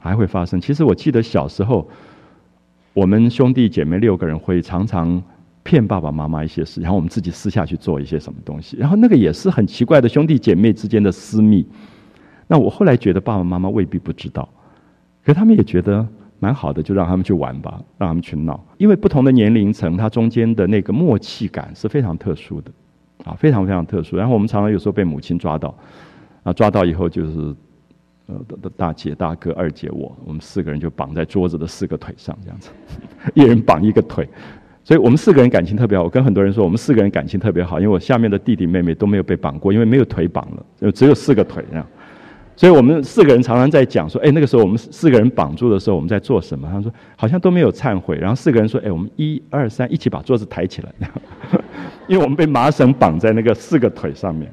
[0.00, 0.60] 还会发生。
[0.60, 1.88] 其实我记得小时候，
[2.92, 5.22] 我们兄弟姐妹六个人会常常
[5.62, 11.64] 骗爸爸妈妈一些事，然后我们自己私下去做一些什么东西，然后那个也是很奇怪的兄弟姐妹之间的私密。
[12.48, 14.48] 那我后来觉得爸爸妈妈未必不知道，
[15.24, 16.04] 可他们也觉得。
[16.38, 18.62] 蛮好的，就让他们去玩吧，让他们去闹。
[18.78, 22.70] 因为不同的年龄层，它中间的那个默契感是非常特殊的，
[23.24, 24.16] 啊，非常非常特殊。
[24.16, 25.74] 然后我们常常有时候被母亲抓到，
[26.42, 27.56] 啊，抓到以后就是，
[28.26, 28.34] 呃，
[28.76, 32.70] 大姐、大哥、二姐我，我们四个人就绑在桌子的四个腿上，这样子，
[33.34, 34.28] 一人绑一个腿。
[34.84, 36.04] 所以我们四个人感情特别好。
[36.04, 41.84] 我跟很多人说，我们四个人感情特别好，因为我下面的弟弟妹妹都没有被绑过，因为没有腿绑了，就只有四个腿这样。
[42.56, 46.66] 所以我们四个人常常在讲说，哎，那个时候我们四个人绑住的时候，我们在做什么？
[46.72, 48.16] 他说好像都没有忏悔。
[48.16, 50.92] 然后四个人说，哎，我们一二三，一起把桌子抬起来。
[52.08, 54.50] 因为我们被麻绳绑在那个四个腿上面。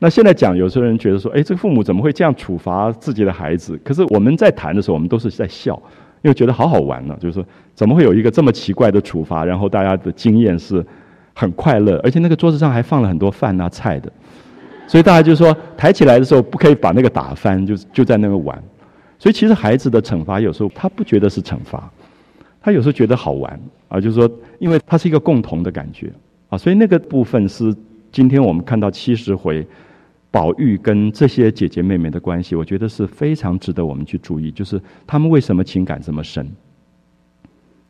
[0.00, 3.78] 那现在讲，有时候人觉得说，哎，这个父母怎么会这样处罚自己的孩子？
[3.84, 5.80] 可是我们在谈的时候，我们都是在笑，
[6.22, 7.16] 因为觉得好好玩呢。
[7.20, 9.44] 就是说，怎么会有一个这么奇怪的处罚？
[9.44, 10.84] 然后大家的经验是
[11.32, 14.10] 很快乐，而且那个桌子上还放了很多饭啊菜的，
[14.86, 18.62] 所以大家就说，抬起来的时候不可以把那个打翻，就就在那个玩。
[19.18, 21.90] 所以其实孩子的惩罚有时候他不觉得是惩罚，
[22.60, 26.12] 他有时候觉得好玩啊，就是说，因为他是一个共同的感觉
[26.48, 27.74] 啊，所以那个部分是
[28.10, 29.66] 今天我们看到七十回。
[30.28, 34.50] 宝玉跟这些姐姐妹妹的关系，我觉得是非常值得我们去注意。
[34.50, 36.46] 就是他们为什么情感这么深？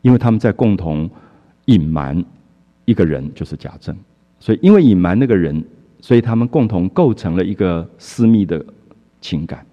[0.03, 1.11] 因为他们在共同
[1.65, 2.25] 隐瞒
[2.85, 3.97] 一个人，就是贾政。
[4.39, 5.65] 所以因为隐瞒那个人，
[6.07, 8.65] 所以他们共同构成了一个私密的
[9.21, 9.67] 情感，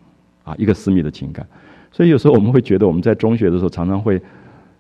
[0.43, 1.46] 啊，一个私密的情感。
[1.91, 4.19] 所以有时候我们会觉得，我们在中学的时候常常会。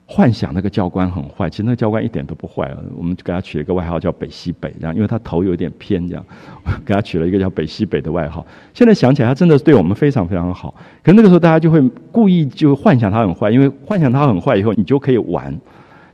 [0.05, 2.77] 幻想那个教官很坏，其实那个教官一点都不坏啊。
[2.97, 6.23] 我们给他取了一个外号叫“北西北”，这样，因为他头有点偏，这样，
[6.85, 8.45] 给他取了一个叫“北西北”的外号。
[8.73, 10.75] 现在想起来，他真的是对我们非常非常好。
[11.01, 15.57] 可是那个时候，大家就会故意就幻想他很坏，因为幻想他很坏以后，你就可以玩，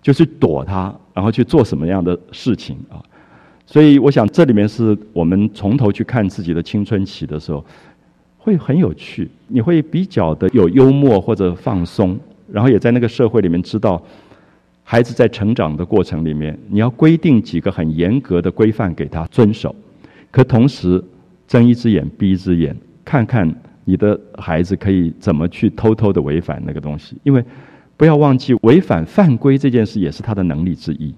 [0.04, 3.02] 就去躲他，然后去做什么样的事情啊？
[3.72, 7.64] 所以，我想这里面是我们从头去看自己的青春期的时候，
[8.40, 12.20] 会很有趣，你会比较的有幽默或者放松。
[12.52, 14.04] 然后也在那个社会里面知道，
[14.84, 19.76] 孩子在成长的过程里面，你要规定几个很严格的规范给他遵守，
[20.32, 21.04] 可同时
[21.48, 23.54] 睁一只眼闭一只眼，看看
[23.86, 27.16] 你的孩子可以怎么去偷偷的违反那个东西。
[27.22, 27.46] 因为
[27.96, 31.14] 不要忘记，违反犯规这件事也是他的能力之一。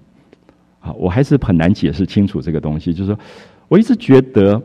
[0.82, 2.92] 好，我还是很难解释清楚这个东西。
[2.92, 3.18] 就是说，
[3.68, 4.60] 我一直觉得。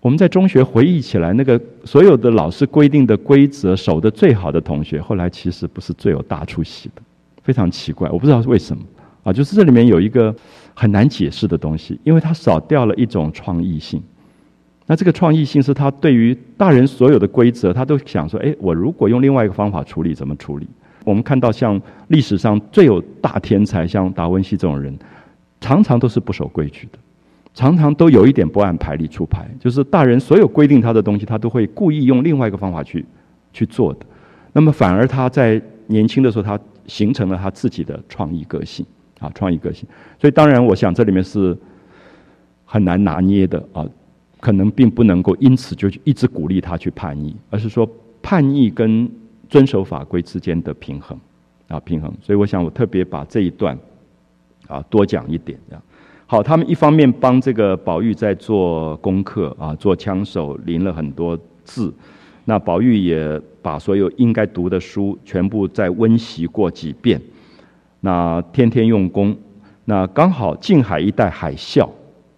[0.00, 7.00] 我们在中学回忆起来，那个所有的老师规定的规则守得最好的同学，后来其实不是最有大出息的，
[7.42, 8.82] 非常奇怪，我不知道是为什么
[9.22, 9.32] 啊。
[9.32, 10.36] 就是这里面有一个
[10.74, 14.02] 很难解释的东西，因为他少掉了一种创意性。
[14.84, 20.68] 那这个创意性是他对于大人所有的规则，他都想说：哎，我如果用另外一个方法处理，怎么处理？
[21.02, 24.94] 我们看到像历史上最有大天才，像达文西这种人，
[25.64, 26.98] 常常都是不守规矩的。
[27.54, 33.06] 常常都有一点不按牌理出牌，就是大人所有规定他的东西，他都会故意用另外一个方法去
[33.50, 34.00] 去做的。
[34.52, 38.84] 那么反而他在年轻的时候，他形成了他自己的创意个性
[39.20, 39.88] 啊，创意个性。
[40.20, 41.56] 所以当然，我想这里面是
[42.66, 43.86] 很难拿捏的啊，
[44.40, 47.88] 可能并不能够因此就一直鼓励他去叛逆，而是说
[48.20, 49.08] 叛逆跟
[49.48, 51.16] 遵守法规之间的平衡
[51.68, 52.12] 啊，平衡。
[52.20, 53.78] 所以我想我特别把这一段
[54.66, 55.82] 啊多讲一点这样。
[56.26, 61.92] 好，他们一方面帮这个宝玉在做功课啊，做枪手，临了很多字。
[62.46, 67.20] 那宝玉也把所有应该读的书全部再温习过几遍。
[68.00, 69.36] 那天天用功。
[69.84, 71.86] 那刚好静海一带海啸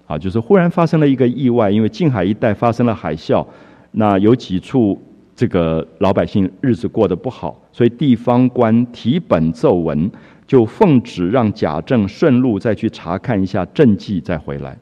[0.07, 3.47] 啊，就是忽然发生了一个意外，因为静海一带发生了海啸，
[3.93, 5.01] 那有几处
[5.35, 10.11] 这个老百姓日子过得不好，所以地方官提本奏文。
[10.47, 14.79] 就奉旨让贾政顺路再去查看一下政绩，再回来。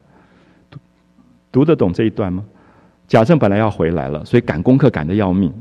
[1.51, 2.45] 读得懂这一段吗？
[3.07, 5.53] 贾政本来要回来了，所以赶功课赶得要命。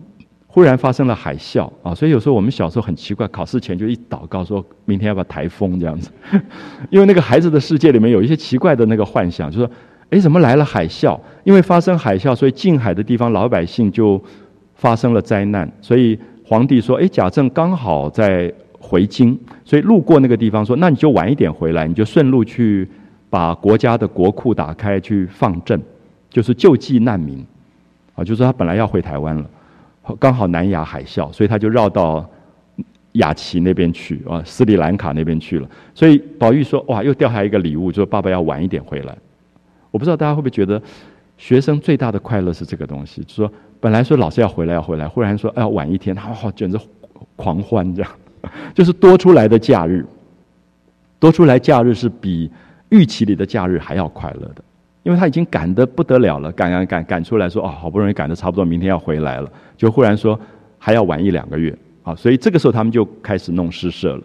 [0.47, 1.95] 忽然发生了海啸啊！
[1.95, 6.11] 所以有时候我们小时候很奇怪，考试前就一祷告，说明天要不要台风这样子。
[6.91, 9.69] 因为那个孩子的世界里面有一些奇怪的那个幻想，就说：
[10.09, 11.19] 哎，怎么来了海啸？
[11.43, 14.23] 因为发生海啸，所以近海的地方老百姓就
[14.75, 15.71] 发生了灾难。
[15.81, 18.53] 所以皇帝说：哎，贾政刚好在。
[18.83, 22.85] 回京，所以路过那个地方，说：“那你就晚一点回来，你就顺路去
[23.29, 25.79] 把国家的国库打开，去放赈，
[26.29, 27.43] 就是救济难民。”
[28.15, 29.45] 啊，就是他本来要回台湾了，
[30.19, 32.29] 刚好南亚海啸，所以他就绕到
[33.13, 35.67] 雅琪那边去啊，斯里兰卡那边去了。
[35.95, 39.17] 所以宝玉说：“哇，又掉下一个礼物，就说爸爸要晚一点回来。”
[39.89, 40.81] 我不知道大家会不会觉得，
[41.37, 46.77] 学生最大的快乐是这个东西，就说本来说老师要回来要回来，忽然说要晚一天，好好简直
[47.35, 48.11] 狂欢这样。
[48.73, 50.05] 就是多出来的假日，
[51.19, 52.49] 多出来假日是比
[52.89, 54.63] 预期里的假日还要快乐的，
[55.03, 60.39] 因为他已经赶得不得了了，赶赶赶赶出来说哦，好不容易赶得差不多，明天要回来了，就忽然说
[60.77, 64.23] 还要晚一两个月啊，所以这个时候他们就开始弄诗社了。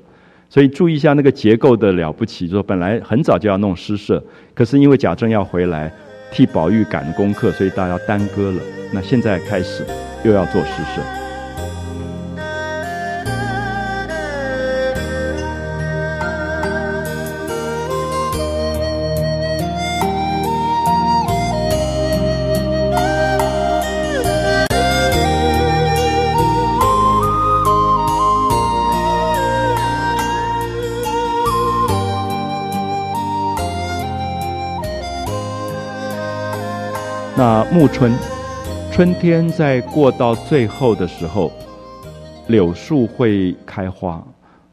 [0.50, 4.22] 所以注意一下那个结构的了不起，就说本来很早就要弄诗社，
[4.54, 5.92] 可是因为贾政要回来
[6.32, 8.60] 替宝玉赶功课，所以大家耽搁了。
[8.92, 9.84] 那现在开始
[10.24, 11.28] 又要做诗社。
[37.93, 38.12] 春，
[38.93, 41.51] 春天在过到最后的时候，
[42.49, 44.24] 柳树会开花。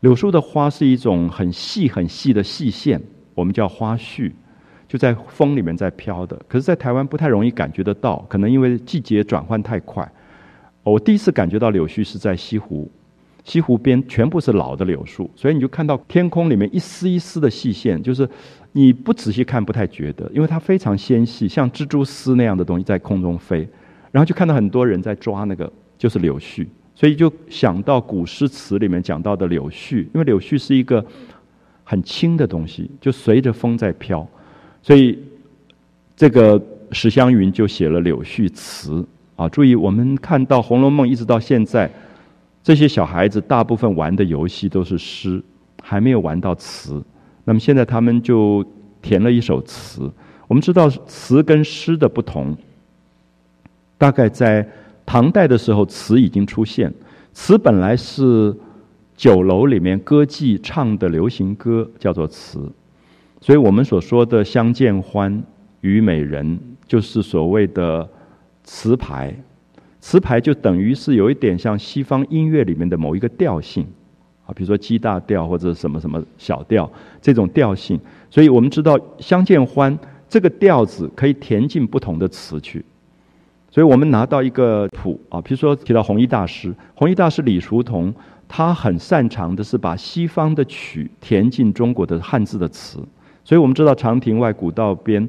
[0.02, 3.02] 柳树的花是一种很细很细的细线，
[3.34, 4.32] 我们叫花絮，
[4.88, 6.40] 就在风里面在飘的。
[6.48, 10.10] 可是，在台湾不太容易感觉得到，可能因为季节转换太快。
[10.84, 12.92] 我第一次感觉到柳絮是在西湖，
[13.46, 18.28] 西湖边全部是老的柳树，所以你就看到天空里面一丝一丝的细线，就是
[18.74, 23.66] 你不仔细看不太觉得，因为它非常纤细，像蜘蛛丝那样的东西在空中飞，
[24.12, 26.68] 然后就看到很多人在抓那个，就是柳絮。
[26.96, 31.06] 所以就想到古诗词里面讲到的柳絮，因为柳絮是一个
[31.84, 34.26] 很轻的东西，就随着风在飘，
[34.82, 35.20] 所以
[36.16, 36.60] 这个
[36.92, 39.48] 史湘云就写了柳絮词啊。
[39.50, 41.92] 注意，我们看到《红楼梦》一直到现在，
[42.66, 45.40] 这些小孩子大部分玩的游戏都是诗，
[45.84, 47.00] 还没有玩到词。
[47.44, 48.66] 那么现在他们就
[49.04, 50.12] 填了一首词。
[50.48, 52.58] 我们知道词跟诗的不同，
[54.00, 54.68] 大概在。
[55.08, 56.92] 唐代的时候，词已经出现。
[57.32, 58.52] 词本来是
[59.16, 62.68] 酒楼里面歌妓唱的流行歌，叫做词。
[63.40, 65.44] 所以我们所说的“相见欢
[65.82, 68.10] ”“虞美人”，就是所谓的
[68.64, 69.32] 词牌。
[70.06, 73.84] 词牌就等于是有一点像西方音乐里面的某一个调性
[74.46, 76.88] 啊，比如说 G 大调或者什么什么小调
[77.20, 78.00] 这种调性。
[78.30, 79.98] 所以我们知道“相见欢”
[80.30, 82.86] 这个调子可以填进不同的词去。
[83.72, 88.14] 所以我们拿到一个谱啊，比如说提到弘一大师，弘一大师李叔同，
[88.48, 93.00] 他很擅长的是把西方的曲填进中国的汉字的词。
[93.44, 95.28] 所以我们知道长亭外，古道边，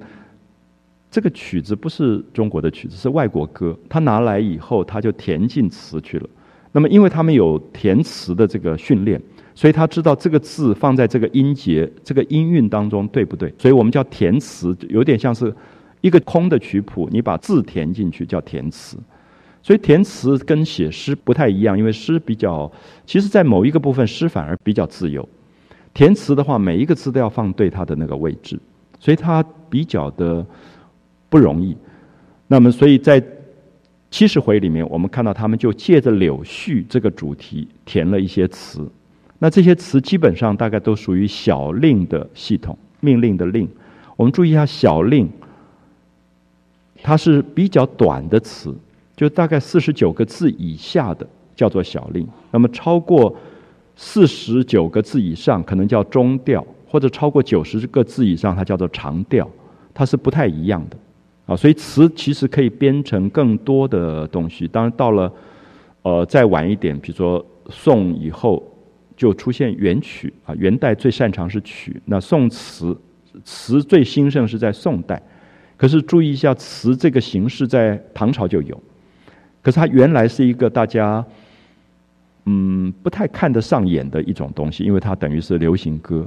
[1.17, 3.75] 这个曲子不是中国的曲子，是外国歌。
[3.89, 6.29] 他拿来以后，他就填进词去了。
[6.73, 9.19] 那么，因为他们有填词的这个训练，
[9.55, 13.51] 所以他知道这个字放在这个音节、这个音韵当中对不对？
[13.57, 15.51] 所以我们叫填词，有点像是。
[16.03, 18.97] 一个空的曲谱，你把字填进去叫填词，
[19.61, 22.71] 所以填词跟写诗不太一样，因为诗比较，
[23.07, 25.27] 其实在某一个部分诗反而比较自由，
[25.95, 28.61] 填词的话每一个字都要放对它的那个位置，
[29.01, 30.47] 所以它比较的
[31.37, 31.77] 不容易。
[32.49, 33.23] 那么，所以在
[34.11, 38.81] 七十回里面，我们看到他们就借着柳絮这个主题填了一些词，
[39.39, 43.69] 那这些词基本上大概都属于小令的系统，命令的令。
[44.17, 45.29] 我们注意一下小令。
[47.03, 48.75] 它是比较短的词，
[49.15, 53.37] 就大概四十九个字以下的叫做小令，那么超过
[53.95, 59.49] 四十九个字以上可能叫中调，或者超过九十个字以上它叫做长调，
[59.93, 60.97] 它是不太一样的
[61.47, 61.57] 啊。
[61.57, 64.69] 所以词其实可以编成更多的东西。
[64.69, 65.33] 当然到了
[66.03, 68.63] 呃再晚一点，比如说宋以后
[69.17, 72.97] 就出现元曲啊，元代最擅长是曲，那宋词
[73.45, 75.21] 词最兴盛是在宋代。
[75.79, 78.83] 可是注意一下，词这个形式在唐朝就有，
[79.61, 81.23] 可是它原来是一个大家
[82.47, 86.27] 嗯不太看得上眼的一种东西，因为它等于是流行歌，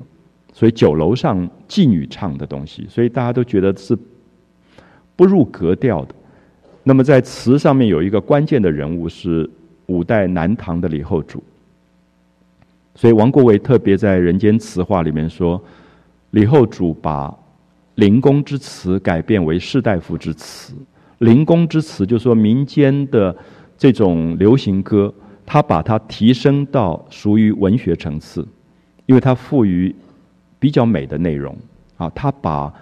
[0.53, 3.97] 所以酒楼上妓女唱的东西，所以大家都觉得是
[5.19, 6.15] 不入格调的。
[6.81, 9.49] 那么在词上面有一个关键的人物是
[9.87, 11.43] 五代南唐的李后主，
[12.95, 15.61] 所以王国维特别在《人间词话》里面说，
[16.29, 17.35] 李后主把。
[17.95, 20.73] 灵公之词改变为士大夫之词，
[21.17, 23.35] 灵公之词就是说民间的
[23.77, 25.13] 这种流行歌，
[25.45, 28.47] 他把它提升到属于文学层次，
[29.05, 29.93] 因为它赋予
[30.59, 31.53] 比较美的内容
[31.97, 32.09] 啊。
[32.15, 32.73] 他把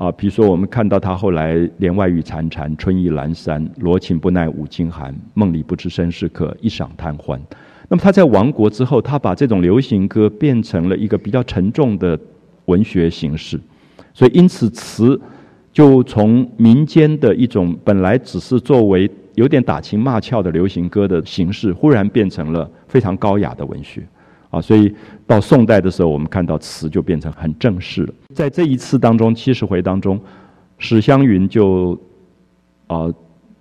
[0.00, 7.38] 啊，比如说我们看到他后来“帘外雨潺潺，春意阑珊，罗衾不耐五更寒，梦里不知身是客，一晌贪欢”。
[7.86, 12.18] 那么他在亡国之后，他把这种流行歌变成了一个比较沉重的
[12.64, 13.60] 文学形式。
[14.14, 15.20] 所以，因此词
[15.70, 24.00] 就从民间的一种本来只是作为有点打情骂俏的流行歌的形式，忽然变成了非常高雅的文学，
[24.50, 24.92] 啊，所以
[25.26, 28.14] 到宋代的时候，我们看到词就变成很正式了。
[28.34, 30.20] 在这一次当中，七十回当中，
[30.78, 31.98] 史湘云就
[32.88, 33.08] 啊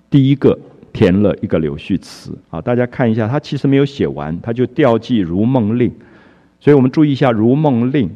[0.09, 0.57] 第一个
[0.91, 5.89] 填了一个柳絮词啊，大家看一下，他其实没有写完，他就调记《如梦令》，
[6.59, 8.07] 所以我们注意一下《如梦令》。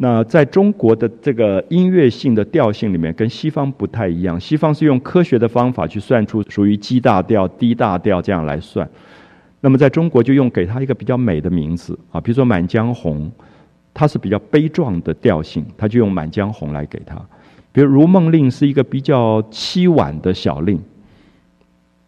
[0.00, 4.38] 那在中国的这个音乐性的调性里面，跟西方不太一样。
[4.38, 8.88] 西方是用科学的方法去算出属于 G 大调、D 大调这样来算。
[9.60, 13.26] 那么在中国就用给它一个比较美的名字啊，比如说《满江红》，
[13.92, 17.16] 它是比较悲壮的调性，他就用《满江红》来给它。
[17.72, 20.80] 比如《如梦令》是一个比较凄婉的小令，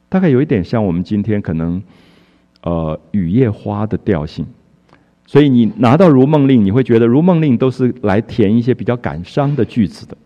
[0.09, 1.83] 大概有一点像我们今天可能
[2.63, 4.47] 呃《雨夜花》的调性。
[5.27, 10.17] 所以你拿到《如梦令》，你会觉得《如梦令》都是来填一些比较感伤的句子的。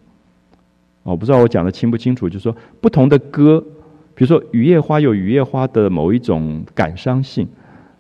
[1.02, 2.28] 我，不知道我讲的清不清楚？
[2.28, 3.62] 就是说，不同的歌，
[4.14, 7.48] 比如说雨夜花有雨夜花的某一种感伤性，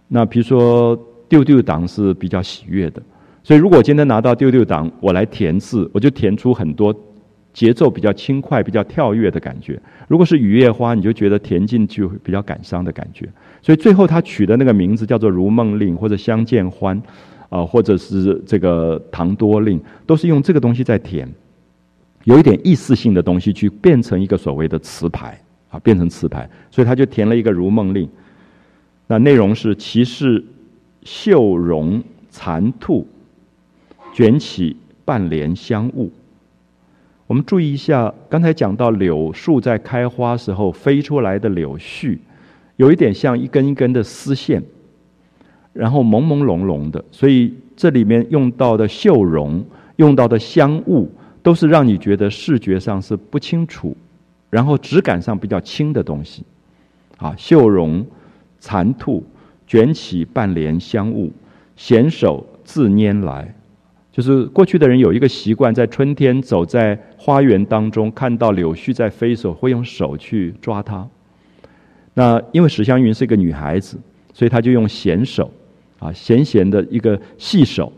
[0.08, 0.98] 那比如说
[1.28, 3.02] 丢丢党是比较喜悦的。
[3.42, 6.94] 所以，如果今天拿到丢丢党，我来填字，我就填出很多
[7.52, 9.78] 节奏比较轻快、比较跳跃的感觉。
[10.08, 13.28] 如果是雨夜花，你就觉得填进去比较感伤的感觉。
[13.60, 16.98] 所以最后他取的那个名字叫做《如梦令》或者《相见欢》，
[17.50, 21.30] 啊，或者是这个《唐多令》，都是用这个东西在填，
[22.24, 25.38] 有一点意思性的东西去变成一个所谓的词牌
[25.74, 26.48] 啊，变成词牌。
[26.70, 28.06] 所以他就填了一个《如梦令》，
[29.08, 30.44] 那内容是：其是
[31.02, 33.06] 秀容残兔。
[34.12, 36.08] 卷起半帘香雾。
[37.26, 42.16] 我们注意一下，刚才讲到柳树在开花时候飞出来的柳絮，
[42.76, 44.62] 有一点像一根一根的丝线，
[45.72, 47.04] 然后朦朦胧胧的。
[47.10, 49.64] 所以这里面用到的绣绒、
[49.96, 51.10] 用到的香雾，
[51.42, 53.96] 都是让你觉得视觉上是不清楚，
[54.54, 56.44] 然后质感上比较轻的东西。
[57.16, 58.06] 啊，绣绒
[58.60, 59.24] 残兔
[59.66, 61.32] 卷起半帘香雾，
[61.74, 63.52] 闲手自拈来。
[64.12, 71.04] 就是过去的人有一个习惯，在春天走在花园当中，看到柳絮在飞的时候，会用手去抓它。
[72.14, 73.98] 那因为史湘云是一个女孩子，
[74.32, 75.50] 所以她就用闲手，
[75.98, 77.92] 啊，闲闲的一个细手，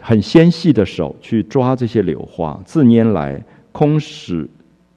[0.00, 2.60] 很纤细的手去抓这些柳花。
[2.64, 3.40] 自拈来，
[3.70, 4.48] 空使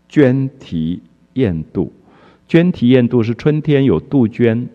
[0.07, 1.01] 鹃啼
[1.33, 1.91] 燕渡。
[2.47, 4.67] 鹃啼燕渡是春天有杜鹃，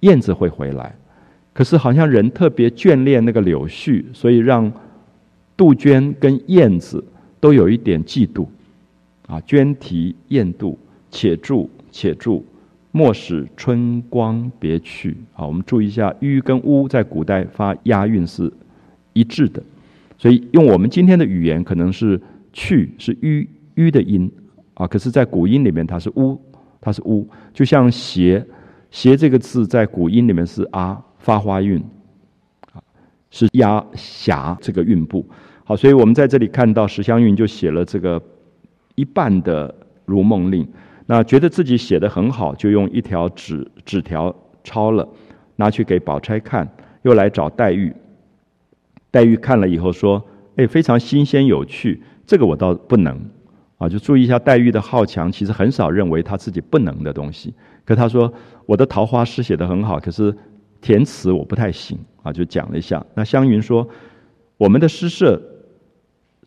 [0.00, 0.94] 燕子会回来。
[1.52, 4.72] 可是好像人特别眷恋那个柳絮，所以让。
[5.56, 7.04] 杜鹃跟燕子
[7.38, 8.44] 都有一点嫉妒，
[9.28, 10.76] 啊，鹃啼燕渡，
[11.12, 12.44] 且住且住，
[12.90, 15.16] 莫使春光别去。
[15.32, 18.52] 好，我们注意一下，吁跟乌在古代发押韵是
[19.12, 19.62] 一致的，
[20.18, 22.20] 所以用我们今天的语言可能是
[22.52, 24.28] 去是吁吁的音，
[24.74, 26.40] 啊，可是在古音里面它是乌，
[26.80, 28.46] 它是乌，就像斜
[28.90, 31.82] 斜这个字在古音里面是啊发花韵。
[33.36, 35.28] 是压霞这个韵部，
[35.64, 38.22] 好，所以我们在这里看到石湘云就写了这个
[38.94, 39.68] 一半的
[40.04, 40.64] 《如梦令》，
[41.06, 45.08] 那觉得自己写的很好，就用一条纸纸条抄了，
[45.56, 46.68] 拿去给宝钗看，
[47.02, 47.92] 又来找黛玉。
[49.10, 53.20] 黛玉看了以后说：“哎，非常新鲜有趣，这个我倒不能。”
[53.78, 57.52] 啊，就注意一下黛玉的好强，其实很少认为她自己不能的东西。
[57.84, 58.32] 可她说
[58.66, 60.34] ：“我的桃花诗写得很好，可是
[60.80, 63.04] 填词我不太行。”啊，就讲了一下。
[63.14, 63.86] 那湘云说
[64.56, 65.42] ：“我们的诗社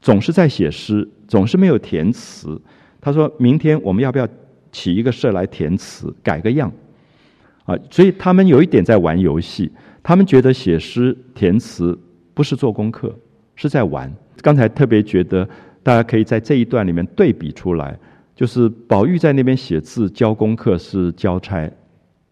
[0.01, 2.59] 总是在写诗，总是没有填词。”
[2.99, 4.27] 他说明天我们要不要
[4.71, 6.71] 起一个社来填词，改个样？
[7.65, 9.71] 啊，所以他们有一点在玩游戏。
[10.01, 11.97] 他们觉得写诗填词
[12.33, 13.13] 不是做功课，
[13.55, 14.11] 是在玩。
[14.41, 15.47] 刚才特别觉得
[15.87, 17.97] 大家可以在这一段里面对比出来，
[18.35, 21.71] 就是宝玉在那边写字交功课是交差，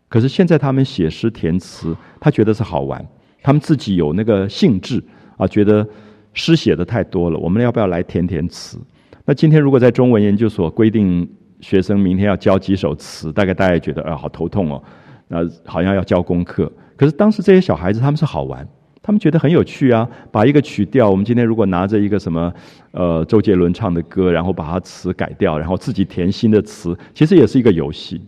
[0.10, 3.02] 可是现在他们写诗填词，他觉得是好玩。
[3.42, 5.02] 他们自己有那个兴致
[5.38, 5.88] 啊，觉得
[6.34, 8.78] 诗写的太多了，我们要不要来填填词？
[9.24, 11.26] 那今天如果在中文研究所规定
[11.62, 14.84] 学生明天要交几首词，大概大家觉得啊好头痛哦，
[15.30, 16.70] 那好像要交功课。
[16.98, 18.68] 可是当时这些小孩子他们是好玩，
[19.06, 20.10] 他们觉得很有趣啊。
[20.32, 22.52] 把一个曲调，我们今天如果拿着一个什么
[22.92, 28.20] 呃周杰伦唱的歌，然后把它词改掉，然后自己填新的词，其实也是一个游戏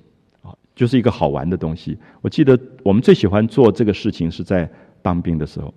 [0.43, 1.97] 啊，就是一个好玩的东西。
[2.21, 4.69] 我记得我们最喜欢做这个事情是在。
[4.99, 5.73] 当兵的时候，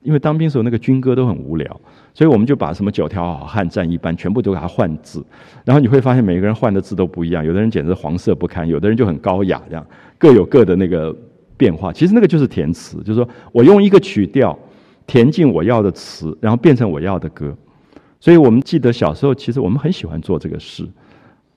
[0.00, 1.80] 因为当兵时候那个军歌都很无聊，
[2.14, 5.22] 所以我们就把什么九条好汉战一般全部都给他换字，
[5.66, 9.86] 然后你会发现每个人换的字都不一样，有的人简直黄色不堪，有的人就很高雅，这样
[10.16, 11.14] 各有各的那个
[11.60, 11.92] 变化。
[11.92, 14.58] 其实那个就是填词，就是说我用一个曲调
[15.06, 17.54] 填进我要的词，然后变成我要的歌。
[18.18, 20.88] 所以我们记得小时候，其实我们很喜欢做这个事，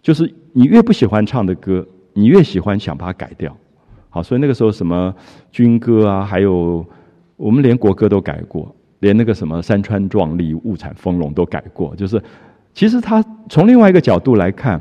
[0.02, 3.56] 就是你越不喜欢唱的歌，你越喜欢想把它改掉。
[4.10, 5.16] 好，所以那个时候什么
[5.52, 6.86] 军歌啊，还有。
[7.36, 11.94] 我们连国歌都改过，连那个什么“山川壮丽，物产丰隆”都改过。
[11.96, 12.22] 就是，
[12.74, 14.80] 其实他从另外一个角度来看，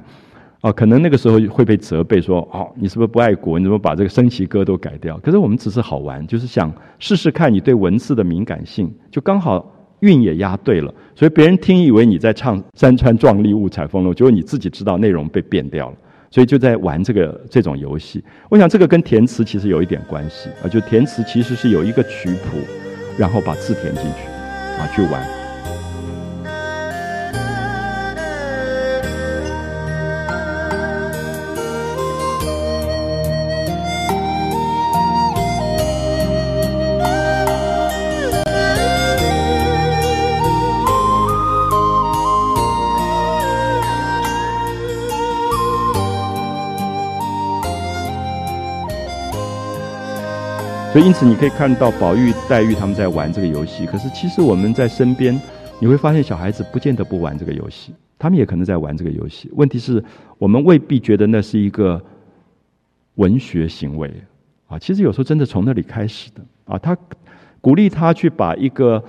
[0.63, 3.59] 啊，可能那个时候会被责备说：“哦，你是不是不爱国？
[3.59, 15.97] 你怎么把这个升旗歌都改掉？”可是我们只是好玩，就是想试试看你对文字的敏感性，就刚好韵也押对了，所以别人听以为你在唱“山川壮丽，物采丰隆”，结果你自己知道内容被变掉了。
[16.31, 22.57] 所以就在玩这个这种游戏，我想这个跟填词其实有一点关系啊，就填词其实是有一个曲谱，
[23.19, 24.29] 然后把字填进去，
[24.81, 25.42] 啊，去玩。
[50.93, 53.87] 所以因此你可以看到宝玉、黛玉他们在玩这个游戏。
[53.87, 55.41] 可是其实我们在身边，
[55.81, 59.51] 你会发现小孩子不见得不玩这个游戏，他们也可能在玩这个游戏。
[59.55, 60.05] 问题是
[60.37, 61.99] 我们未必觉得那是一个
[63.15, 64.13] 文学行为
[64.67, 64.79] 啊。
[64.79, 66.79] 其实有时候真的从那里开始的啊。
[66.79, 66.95] 他
[67.63, 69.03] 鼓励他去把一个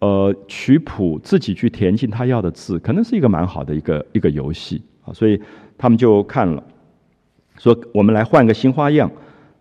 [0.00, 5.14] 呃曲谱自己去填进他要的字，可能是一个蛮好的一个一个游戏啊。
[5.14, 5.40] 所以
[5.78, 6.60] 他们就看了。
[7.58, 9.08] 说我们来换个新花样，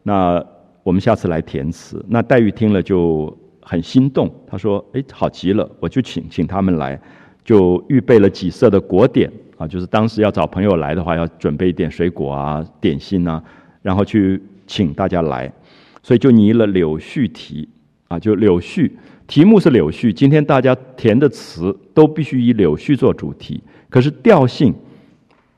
[0.02, 0.44] 那
[0.84, 2.04] 我们下次来填词。
[2.08, 7.00] 那黛玉听了就很心动，她说：“哎，好极了，我就请请他们来，
[7.44, 13.44] 就预备了几色的果点啊，就是当时要找朋友来的话，要准备一点水果啊、点心啊，
[13.82, 15.52] 然后去请大家来，
[16.02, 17.70] 所以就拟了柳絮题
[18.08, 18.92] 啊，就柳絮
[19.28, 20.12] 题目是柳絮。
[20.12, 24.74] 今天大家填的词都必须以柳絮做主题，可是调性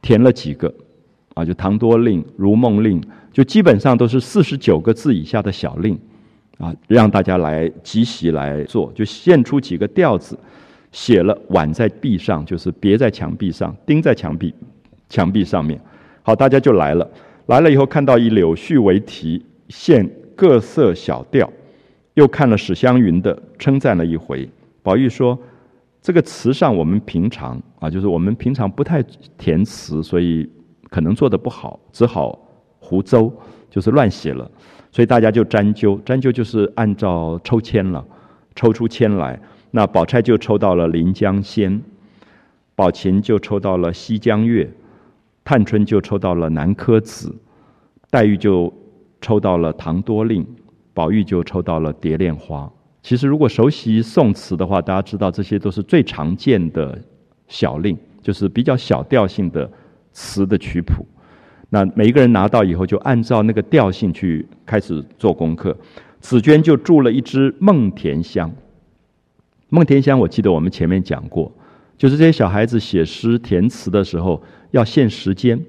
[0.01, 0.73] 填了几个。”
[1.33, 5.97] 啊，就唐多令、如梦令，就基本上都是四十九个字以下的小令，
[6.59, 10.37] 啊，让大家来集习来做，就献出几个调子，
[10.91, 14.53] 写了挽在壁上，就是别在墙壁上，钉在墙壁
[15.09, 15.81] 墙壁上面。
[16.21, 17.09] 好，大家就来了，
[17.47, 21.51] 来了以后看到以柳絮为题，献各色小调，
[22.13, 24.47] 又看了史湘云的，称赞了一回。
[24.83, 25.35] 宝玉说
[25.99, 29.01] ：“这个词上我们平常啊，就是我们平常不太
[29.35, 30.47] 填词，所以。”
[30.93, 32.37] 可能做的不好，只好
[32.77, 33.33] 胡诌，
[33.67, 34.47] 就是乱写了，
[34.91, 38.05] 所以大家就沾灸，沾灸就是按照抽签了，
[38.55, 39.41] 抽出签来。
[39.71, 41.71] 那宝钗就抽到了《临江仙》，
[42.75, 44.65] 宝琴就抽到了《西江月》，
[45.43, 47.29] 探春就抽到了《南柯子》，
[48.11, 48.71] 黛玉就
[49.19, 50.43] 抽到了《唐多令》，
[50.93, 52.65] 宝玉就抽到了《蝶恋花》。
[53.01, 56.95] 其实如果熟悉宋词的话，大家知道这些都是最常见的
[57.47, 59.67] 小令，就是比较小调性的。
[60.13, 61.05] 词的曲谱，
[61.69, 65.75] 那每一个人拿到以后，就按照那个调性去开始做功课。
[66.21, 68.49] 紫娟就住了一支梦田香。
[69.69, 71.51] 梦田香，我记得我们前面讲过，
[71.97, 74.41] 就是这些小孩子写诗填词的时候
[74.71, 75.59] 要限时间，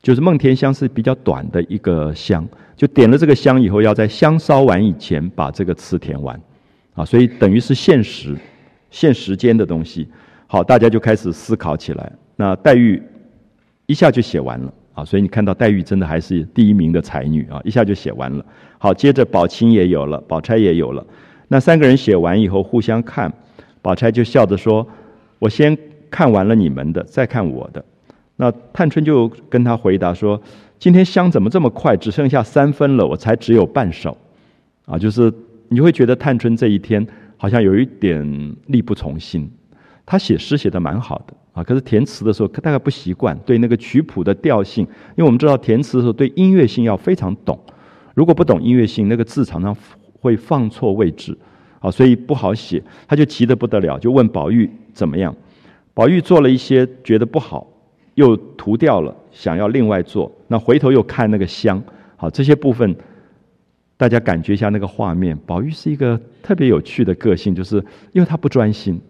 [0.00, 6.40] 就是梦田香是比较短的一个香，就点了这个香以后，要在香烧完以前把这个词填完，
[6.94, 8.36] 啊，所以等于是限时、
[8.90, 10.06] 限时间的东西。
[10.46, 12.12] 好，大家就开始思考起来。
[12.36, 13.02] 那黛玉。
[13.86, 18.44] 一下就写完了啊，所以你看到黛玉真的还是第一名的才女啊，一下就写完了。
[18.78, 21.04] 好，接着宝琴也有了，宝钗也有了。
[21.48, 23.32] 那三个人写完以后互相看，
[23.82, 24.86] 宝钗就笑着说
[25.38, 25.76] ：“我先
[26.10, 27.84] 看完了你们的，再看我的。”
[28.36, 30.40] 那探春就跟他回答说
[30.78, 34.16] ：“今天香怎么这么快，只剩下三分了，我才只有半首。”
[34.86, 35.32] 啊，就是
[35.68, 37.06] 你会觉得探春这一天
[37.36, 39.50] 好像有一点力不从心。
[40.06, 41.34] 他写诗写的蛮好的。
[41.54, 44.84] 啊，可是填词的时候大概不习惯，对那个曲谱的调性，
[45.16, 47.56] 因为我们知道填词的时候对音乐性要非常懂，
[48.12, 49.74] 如果不懂音乐性，那个字常常
[50.20, 51.38] 会放错位置，
[51.78, 52.82] 啊，所以不好写。
[53.06, 55.32] 他就急得不得了，就问宝玉怎么样。
[55.94, 57.64] 宝玉做了一些觉得不好，
[58.16, 60.30] 又涂掉了，想要另外做。
[60.48, 61.80] 那回头又看那个香，
[62.16, 62.96] 好这些部分，
[63.96, 65.38] 大家感觉一下那个画面。
[65.46, 67.76] 宝玉是一个特别有趣的个性，就是
[68.10, 69.00] 因为他不专心。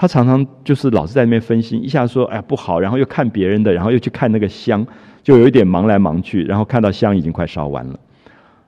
[0.00, 4.86] 他常常就是老是在那边分心，一下说哎呀不好，然后又看别人的，然后又去看那个香，
[5.24, 7.98] 就有一点忙来忙去，然后看到香已经快烧完了。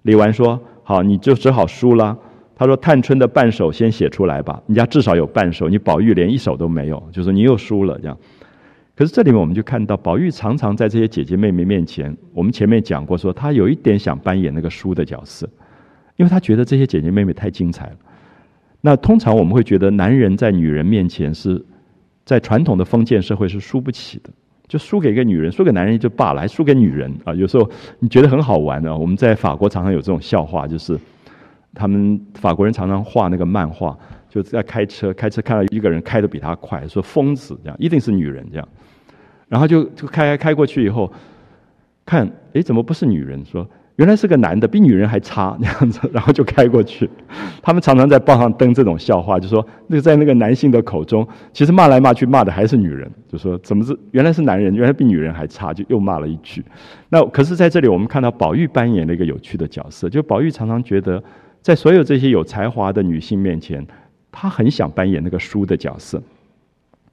[0.03, 2.18] 李纨说：“好，你就只好输了。”
[2.59, 8.18] 他说：“探春的半首先写出来吧，人家至少有半首，你宝玉连一首都没有，就是你又输了这样。”
[8.97, 15.49] 可是这里面我们就看到，宝玉常常在这些姐姐妹妹面前，我们前面讲过，说他有一点想扮演那个输的角色，
[16.16, 17.97] 因为他觉得这些姐姐妹妹太精彩了。
[18.83, 21.62] 那通常我们会觉得，男人在女人面前是
[22.24, 24.31] 在传统的封建社会是输不起的，
[24.66, 27.35] 就输给一个女人，输给男人就罢了，还输给女人啊！
[27.35, 30.99] 有时候你觉得很好玩的，我们在法国常常有这种笑话，就是
[31.74, 33.95] 他们法国人常常画那个漫画，
[34.31, 38.68] 就在开车，开车看到一个人开的比他快，说疯子这样，一定是女人这样，
[39.47, 41.12] 然后就就开开过去以后，
[42.07, 43.45] 看，哎，怎么不是女人？
[43.45, 43.68] 说。
[44.01, 47.07] 原来是个男的，比女人还差那样子，然后就开过去。
[47.61, 56.64] 他们常常在报上登这种笑话，就说那个在那个男性的口中，其实骂来骂去骂的还是女人，就说怎么是原来是男人，原来比女人还差，就又骂了一句。
[57.11, 61.22] 那可是在这里，我们看到宝玉扮演了一个有趣的角色，就宝玉常常觉得，
[61.61, 63.86] 在所有这些有才华的女性面前，
[64.32, 66.22] 他很想扮演那个输的角色。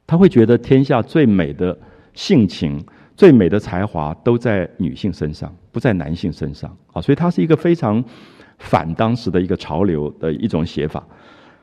[0.08, 1.78] 他会觉得天下最美的
[2.14, 2.82] 性情。
[3.18, 7.00] 最美的才华都在女性身上，不在男性身上啊！
[7.00, 8.04] 所以它是一个非常
[8.58, 11.08] 反当时的一个潮流的一种写法。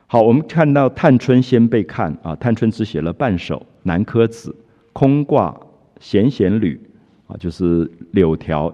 [0.07, 4.51] 好，我们看到探春先被看啊，探春只写了半首《南柯子》，
[4.93, 5.53] 空挂
[5.99, 6.79] 闲闲缕
[7.27, 8.73] 啊，就是柳条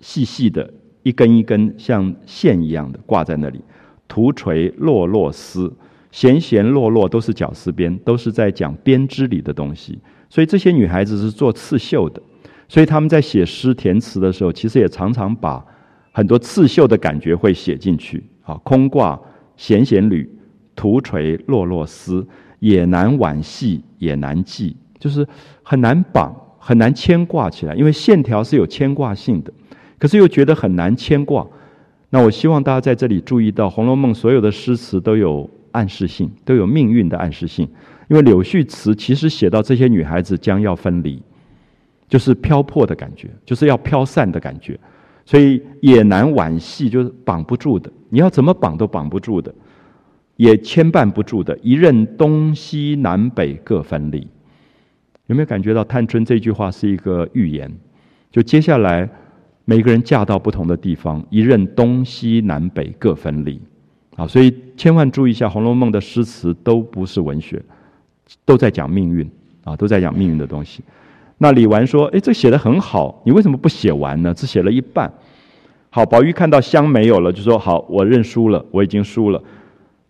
[0.00, 0.70] 细细的
[1.02, 3.62] 一根一根像线一样的挂在那里。
[4.06, 5.72] 涂垂落落丝，
[6.10, 9.98] 弦弦落落都是绞丝边，都是在讲编织里的东西。
[10.28, 12.20] 所以这些女孩子是做刺绣的，
[12.68, 15.64] 所以他们在写诗填词的时候，其实也常常把
[16.12, 18.24] 很多刺绣的感觉会写进去。
[18.42, 19.18] 啊，空挂
[19.56, 20.30] 闲闲缕，
[20.76, 22.26] 徒垂落落丝，
[22.58, 25.26] 也难挽系，也难系，就是
[25.62, 29.50] 很难绑，很难牵挂起来，因为线条是有牵挂性的，
[29.98, 31.46] 可是又觉得很难牵挂。
[32.10, 37.66] 那我希望大家在这里注意到，《红楼梦》所有的诗词都有暗示性，都有命运的暗示性。
[38.08, 41.22] 因为柳絮词其实写到这些女孩子将要分离，
[42.14, 44.78] 就是飘泊的感觉，就是要飘散的感觉，
[45.24, 47.90] 所以也难挽系，就是绑不住的。
[48.08, 49.52] 你要怎么绑都绑不住的，
[50.36, 51.58] 也牵绊不住的。
[51.60, 54.28] 一任东西南北各分离，
[55.26, 57.68] 有没有感觉到探春这句话是一个预言？
[58.30, 59.10] 就接下来。
[59.66, 63.58] 每个人嫁到不同的地方，一任东西南北各分离，
[64.14, 67.60] 啊，所以千万注意一下，《红楼梦》的诗词都不是文学，
[68.44, 69.28] 都在讲命运，
[69.64, 70.84] 啊，都在讲命运的东西。
[71.38, 74.32] 那李纨说：“哎，这写的很好，你为什么不写完呢？
[74.32, 75.12] 只写了一半。”
[75.90, 79.42] 好，宝玉看到香没有了，就说：“好，我认输了，我已经输了。”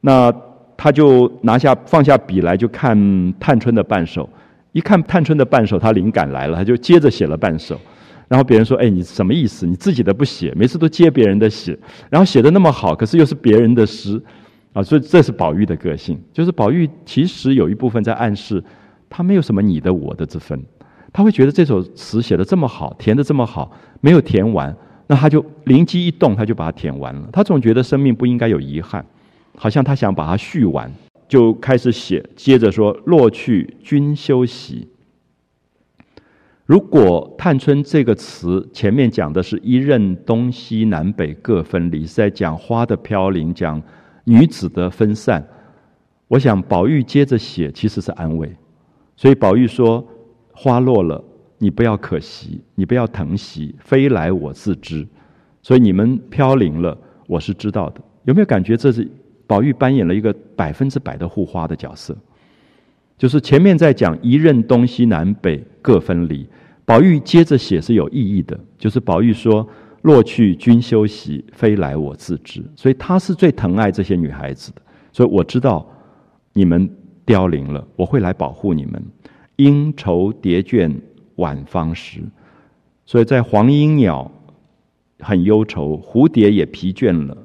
[0.00, 0.32] 那
[0.76, 4.28] 他就拿下放下笔来，就看探春的半首。
[4.72, 7.78] 一看探春的半首，他灵感来了，他就接着写了半首。
[8.26, 9.66] 然后别人说：“哎，你什么意思？
[9.66, 11.78] 你自己的不写，每次都接别人的写，
[12.10, 14.20] 然后写的那么好，可是又是别人的诗，
[14.72, 16.18] 啊，所以这是宝玉的个性。
[16.32, 18.64] 就是宝玉其实有一部分在暗示，
[19.08, 20.60] 他没有什么你的我的之分，
[21.14, 27.28] 他会觉得这首词写的这么好，填的这么好，没有填完，那他就灵机一动，他就把它填完了。
[27.32, 29.06] 他总觉得生命不应该有遗憾，
[29.56, 30.92] 好像他想把它续完，
[31.28, 34.88] 就开始写，接着说：落去君休息。”
[36.66, 43.80] 如果“探春”这个词前面讲的是一任东西南北各分离，是在讲花的飘零，讲
[44.24, 45.46] 女子的分散。
[46.26, 48.50] 我想宝玉接着写其实是安慰，
[49.14, 50.04] 所以宝玉说
[50.54, 51.22] ：“花落了，
[51.58, 55.06] 你不要可惜，你不要疼惜，飞来我自知。
[55.62, 56.96] 所以你们飘零了，
[57.26, 58.00] 我是知道的。
[58.24, 59.10] 有没有感觉这是
[59.46, 62.16] 宝玉扮演了一个百分之百的护花的角色？”
[63.16, 66.46] 就是前面在讲一任东西南北各分离，
[66.84, 68.58] 宝玉接着写是有意义的。
[68.76, 69.66] 就是宝玉说
[70.02, 74.82] ：“落去君休息，飞来我自知。”所以他是最疼爱这些女孩子的。
[75.12, 75.88] 所以我知道
[76.52, 76.90] 你们
[77.24, 79.02] 凋零了，我会来保护你们。
[79.56, 80.92] 莺愁蝶倦
[81.36, 82.20] 晚芳时，
[83.06, 84.30] 所以在黄莺鸟
[85.20, 87.36] 很忧愁，蝴蝶也疲倦了。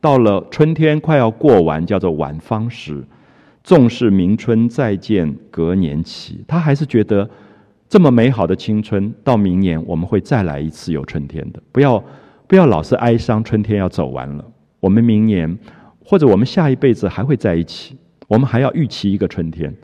[0.00, 3.02] 到了春天快要过完，叫做晚芳时。
[3.62, 7.26] 纵是明春再见隔年期，他还是觉得
[7.88, 11.62] 这么美好的青春，到明年我们会再来一次有春天的。
[11.72, 12.04] 不要
[12.46, 14.44] 不要老是哀伤，春天要走完了。
[14.80, 15.58] 我们明年
[16.04, 17.96] 或者我们下一辈子还会在一起，
[18.28, 19.74] 我们还要预期一个春天。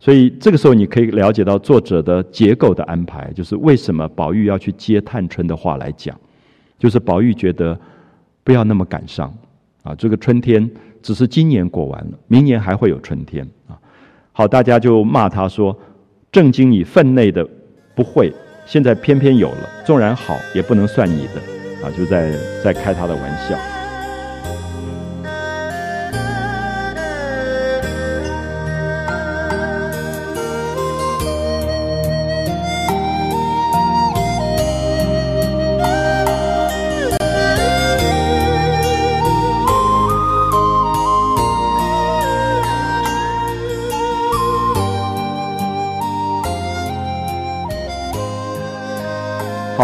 [0.00, 6.18] 所以这个时候你可以了解到作者的结构的安排，就是为什么宝玉要去接探春的话来讲，
[6.76, 7.78] 就是宝玉觉得
[8.42, 9.32] 不要那么感伤
[9.84, 10.68] 啊，这个春天。
[11.02, 13.72] 只是今年过完了，明年还会有春天啊！
[14.32, 15.74] 好，大家就骂他说
[16.30, 17.42] ：“正经你分内的
[17.94, 18.30] 不会，
[18.66, 21.40] 现在偏偏有了，纵然好也不能算你的
[21.82, 22.30] 啊！”就在
[22.62, 23.79] 在开他的玩笑。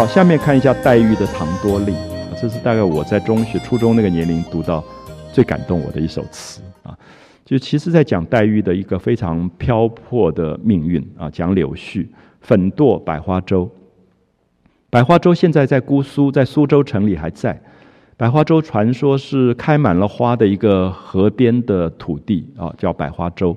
[0.07, 4.83] 下面看一下黛玉的《唐多令》，啊这是大概我在中学、初中那个年龄读到
[5.31, 6.97] 最感动我的一首词啊。
[7.45, 12.07] 就其实，在讲黛玉的一个非常飘泊的命运啊，讲柳絮
[12.41, 13.69] 粉堕百花洲。
[14.89, 17.61] 百花洲现在在姑苏，在苏州城里还在。
[18.15, 23.55] 百花洲传说是开满了花的一个河边的土地啊，叫百花洲，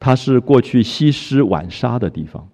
[0.00, 2.48] 它是过去西施晚纱的地方。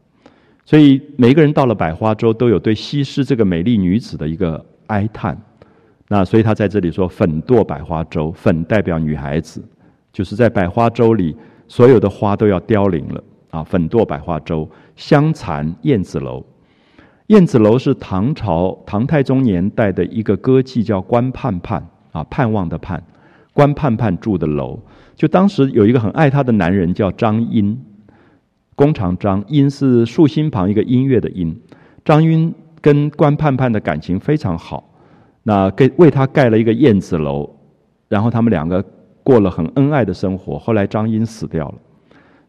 [0.70, 5.36] 所以每个人到了百花洲，都有对西施这个美丽女子的一个哀叹。
[6.06, 9.60] 那所以他在这里说：“粉堕百花洲，粉代表女孩子，
[10.12, 11.34] 就是在百花洲里，
[11.66, 13.64] 所有的花都要凋零了啊！
[13.64, 16.46] 粉堕百花洲，香残燕子楼。
[17.26, 23.02] 燕子楼是唐朝唐太宗年代的一个歌妓，叫关盼盼啊，盼望的盼，
[23.52, 24.78] 关盼盼住的楼。
[25.16, 27.76] 就当时有一个很爱她的男人，叫张英。
[28.80, 31.54] 弓长张音是竖心旁一个音乐的音，
[32.02, 32.50] 张英
[32.80, 34.90] 跟关盼盼的感情非常好。
[35.42, 37.46] 那给为他盖了一个燕子楼，
[38.08, 38.82] 然后他们两个
[39.22, 40.58] 过了很恩爱的生活。
[40.58, 41.74] 后来张英死掉了，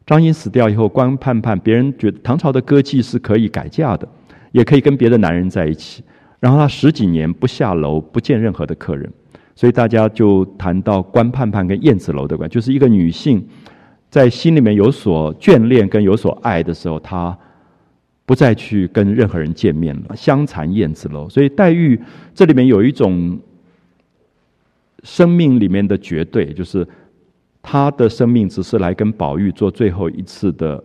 [0.06, 4.08] 张英死掉以后，关盼盼别人觉得唐朝的歌妓是可以改嫁的，
[4.54, 6.02] 也可以跟别的男人在一起。
[6.40, 9.12] 然后他十几年不下楼，不见任何的客人，
[9.54, 13.46] 所以大家就谈到关盼盼跟燕子楼的关就是一个女性
[14.12, 17.36] 在心里面有所眷恋跟有所爱的时候，他。
[18.24, 21.28] 不再去跟任何人见面了，相残燕子楼。
[21.28, 22.00] 所以黛玉
[22.34, 23.38] 这里面有一种
[25.04, 26.88] 生命里面的绝对，就是
[27.62, 30.82] 她的生命只是来跟宝玉做最后一次的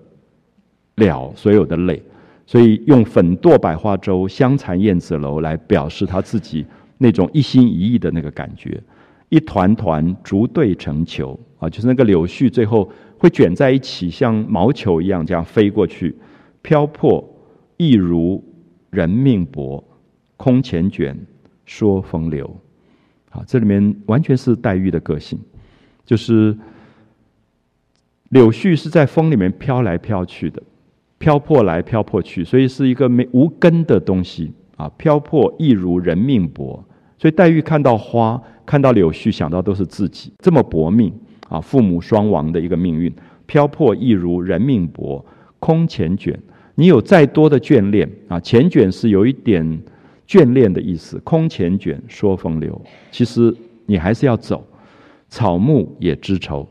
[0.96, 2.02] 了所有的泪，
[2.46, 6.66] 所以用粉堕百花洲，相残燕子楼来表示他自己
[6.98, 8.82] 那种一心一意的那个感觉。
[9.28, 16.14] 一团团逐对成球啊，就是那个柳絮最后会卷在一起，像毛球一样这样飞过去，
[16.62, 17.32] 飘破。
[17.78, 18.42] 亦如
[18.88, 19.84] 人命薄，
[20.38, 21.14] 空前卷，
[21.66, 22.50] 说风流。
[23.28, 25.38] 好，这里面完全是黛玉的个性，
[26.06, 26.56] 就是
[28.30, 30.62] 柳絮是在风里面飘来飘去的，
[31.18, 34.90] 飘破来飘破去，所以是一个没无根的东西啊。
[34.96, 36.82] 飘破亦如人命薄，
[37.18, 41.12] 所以黛玉看到花，看到柳絮，想到都是自己这么薄命
[41.48, 43.12] 啊，父母双亡的一个命运。
[43.46, 45.24] 飘泊亦如人命薄，
[45.58, 46.38] 空前卷。
[46.74, 49.80] 你有再多的眷恋啊，前卷是有一点
[50.26, 51.18] 眷恋的意思。
[51.20, 52.80] 空前卷说风流，
[53.10, 53.54] 其实
[53.86, 54.66] 你还是要走。
[55.28, 56.68] 草木也知愁，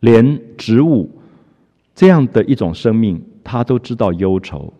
[0.00, 1.10] 连植物
[1.94, 4.72] 这样的一种生命，他都知道忧愁。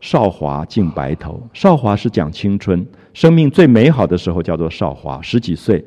[0.00, 5.84] 少华尽白头，少华是讲青春，生命最美好的时候叫做少华，十几岁。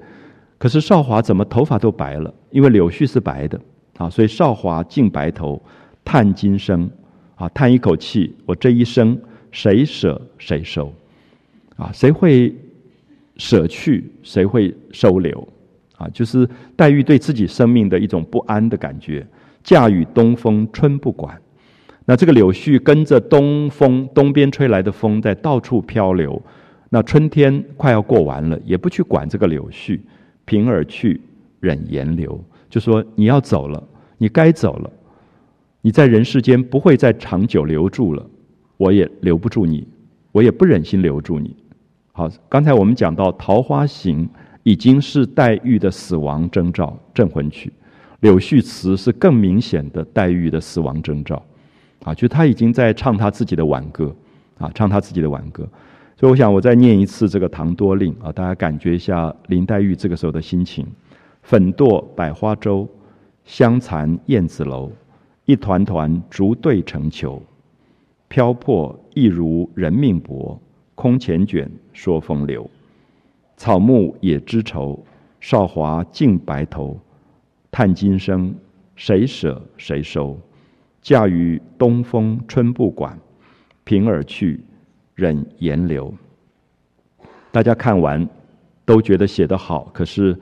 [0.64, 2.34] 可是少华怎么头发都白了？
[2.50, 3.60] 因为柳絮是白的
[3.98, 5.62] 啊，所以少华尽白头，
[6.06, 6.90] 叹今生。
[7.36, 9.20] 啊，叹一口气，我这一生
[9.52, 10.94] 谁舍谁收？
[11.76, 12.56] 啊，谁会
[13.36, 15.46] 舍去，谁会收留？
[15.98, 16.48] 啊，就是
[16.78, 19.28] 黛玉对自己生命的一种不安的感觉。
[19.66, 21.38] 嫁与东风春不管，
[22.06, 26.42] 那这个柳絮跟着东风东边吹来的风在到处漂流。
[26.90, 30.00] 那春天快要过完了，也不去管这个柳絮，
[30.46, 31.22] 平而去，
[31.60, 33.84] 忍言留，就说你要走了，
[34.18, 34.90] 你该走了。
[35.82, 38.26] 你在人世间不会再长久留住了，
[38.78, 39.86] 我也留不住你，
[40.32, 41.56] 我也不忍心留住你。
[42.12, 44.26] 好，刚才我们讲到《桃花行》
[44.64, 47.70] 已经是黛玉的死亡征兆，《镇魂曲》
[48.22, 51.44] 《柳絮词》是更明显的黛玉的死亡征兆。
[52.04, 54.16] 啊，就他已经在唱他自己的挽歌，
[54.58, 55.68] 啊，唱他自己的挽歌。
[56.16, 60.86] 所以我想，我再念一次这个《唐多令》啊，大家感觉一下林黛玉这个时候的心情：
[61.42, 62.88] 粉堕百花洲，
[63.44, 64.92] 香残燕子楼。
[65.46, 67.42] 一团团竹对成球，
[68.30, 70.58] 飘破亦如人命薄。
[70.96, 72.70] 空缱绻说风流，
[73.58, 75.04] 草木也知愁。
[75.42, 76.98] 少华尽白头，
[77.72, 78.56] 叹今生
[78.96, 80.40] 谁舍谁收？
[81.02, 83.20] 嫁与东风春不管，
[83.84, 84.62] 平儿去，
[85.16, 86.14] 忍言留。
[87.52, 88.28] 大家看完
[88.86, 90.38] 都觉得写得好，可是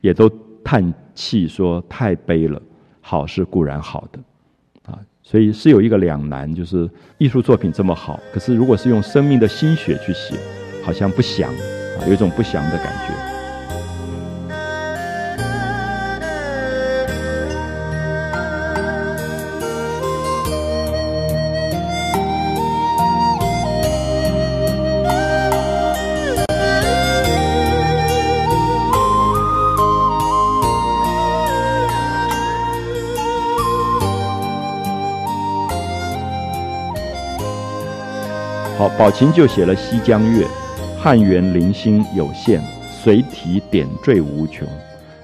[0.00, 0.28] 也都
[0.64, 2.60] 叹气说太悲了。
[3.00, 4.92] 好是固然好的。
[4.92, 10.36] 啊所以是有一个两难，就是艺术作品这么好，可是如果是用生命的心血去写，
[10.84, 11.50] 好像不祥
[11.98, 13.25] 啊，有一种不祥的感觉。
[39.06, 40.44] 宝琴就写了《西江月》，
[40.98, 44.66] 汉园零星有限，随题点缀无穷。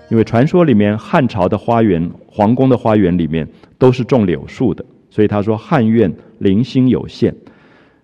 [0.09, 3.45] 因为传说里面汉朝的花园、皇宫的花园里面
[3.79, 7.35] 都是种柳树的，所以他说汉苑零星有限。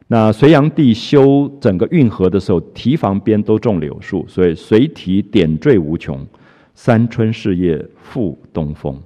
[0.09, 6.27] 那隋炀帝修整个运河的时候，堤防边都种柳树，所以随题点缀无穷。
[6.75, 9.01] 三春事业复东风，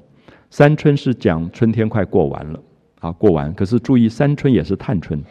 [0.48, 2.58] 三春是讲春天快过完了
[3.00, 3.52] 啊，过完。
[3.52, 5.22] 可是注意，三春也是探春。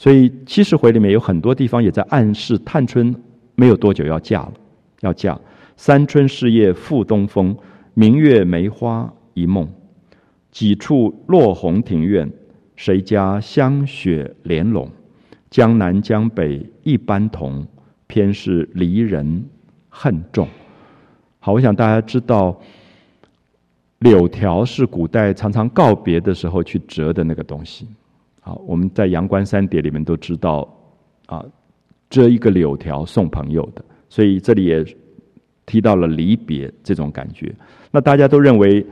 [0.00, 3.14] 所以七十回里面有很多地方也在暗示探春
[3.54, 4.52] 没有多久要嫁了，
[5.00, 5.38] 要嫁。
[5.76, 7.54] 三春事业复东风，
[7.92, 9.68] 明月梅花一梦。
[10.50, 12.32] 几处落红庭院，
[12.76, 14.90] 谁家香雪莲笼？
[15.50, 17.66] 江南江北一般同，
[18.06, 19.44] 偏是离人
[19.90, 20.48] 恨重。
[21.40, 22.58] 好，我想大家知道，
[23.98, 27.86] 柳条是古代常常告别的时候去折的那个东西。
[28.40, 30.66] 好，我们在《阳关三叠》里面都知道，
[31.26, 31.44] 啊，
[32.08, 34.84] 折一个柳条送朋友的，所以这里也
[35.66, 37.54] 提到了离别这种感觉。
[37.90, 38.84] 那大家都认为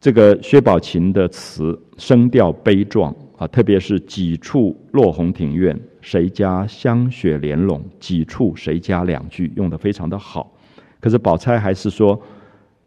[0.00, 10.50] 这个薛宝琴的词声调悲壮啊，特别是几处落红庭院，谁家香雪莲笼，几处谁家两句用的非常的好。
[10.98, 12.20] 可是宝钗还是说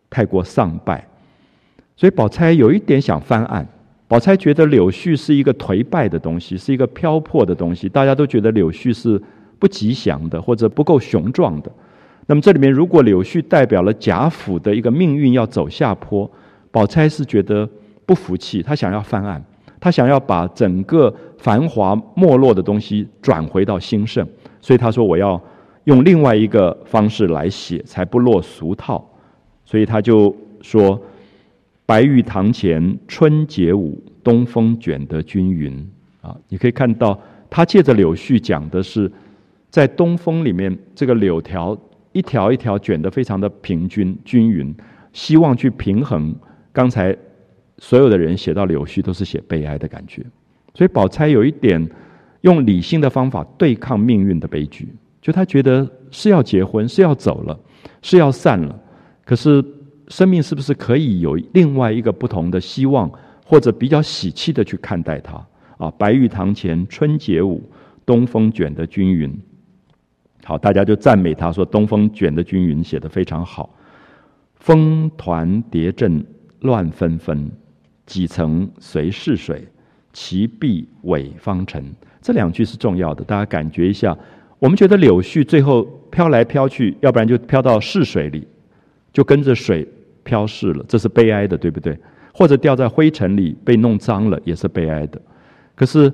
[0.10, 1.08] 太过丧败，
[1.96, 3.68] 所以宝钗有一点想翻案。
[4.10, 7.90] 宝钗觉得柳絮是一个颓败的东西，是一个飘泊的东西。
[7.90, 9.22] 大家都觉得柳絮是
[9.60, 11.70] 不吉祥的，或者不够雄壮的。
[12.26, 16.30] 那么这里面，如果柳絮代表了贾府的一个命运要走下坡，
[16.72, 17.70] 宝钗是觉得
[18.06, 19.44] 不服气，她想要翻案，
[19.78, 24.26] 她想要把整个繁华没落的东西转回到兴盛。
[24.62, 25.42] 所以她说：“我要
[25.84, 29.06] 用另外一个方式来写，才不落俗套。”
[29.66, 30.98] 所以她就说。
[31.88, 35.90] 白玉堂前春节舞，东风卷得均匀。
[36.20, 37.18] 啊，你可以看到，
[37.50, 39.10] 他借着柳絮讲的是，
[39.70, 41.80] 在东风里面，这个柳条
[42.12, 44.76] 一条一条卷得非常的平均均匀，
[45.14, 46.36] 希望去平衡。
[46.74, 47.16] 刚才
[47.78, 50.22] 所有的人写到柳絮，都是写悲哀的感觉。
[50.74, 51.90] 所以宝钗有一点
[52.42, 54.90] 用理性的方法对抗命运的悲剧，
[55.22, 57.58] 就他觉得是要结婚，是要走了，
[58.02, 58.78] 是要散了，
[59.24, 59.64] 可是。
[60.08, 63.12] 生命是不是可以有另外一个不同的希望，
[63.46, 65.46] 或者比较喜气的去看待它？
[65.78, 67.62] 啊，白玉堂前春节舞，
[68.06, 69.38] 东风卷得均匀。
[70.44, 73.76] 好，大家就赞美他说：“东风卷得均匀，写得非常好。”
[74.56, 76.26] 风团蝶阵
[76.62, 77.52] 乱纷纷，
[78.06, 79.68] 几层随逝水，
[80.14, 81.84] 其碧尾方尘。
[82.22, 84.18] 这两句是重要的，大家感觉一下。
[84.58, 88.48] 我们觉得柳絮最后飘来飘去，要不然就飘到逝水里，
[89.12, 89.88] 就跟着水。
[90.28, 91.98] 飘逝了，这是悲哀的，对不对？
[92.34, 95.20] 或者掉在灰尘里被弄脏了，也是悲哀的。
[95.74, 96.12] 可是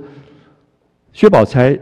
[1.11, 1.77] 薛宝钗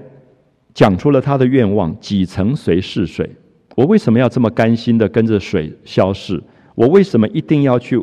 [0.74, 3.30] 讲出了他的愿望：几层随逝水。
[3.76, 6.42] 我为什么要这么甘心的跟着水消逝？
[6.74, 8.02] 我为什么一定要去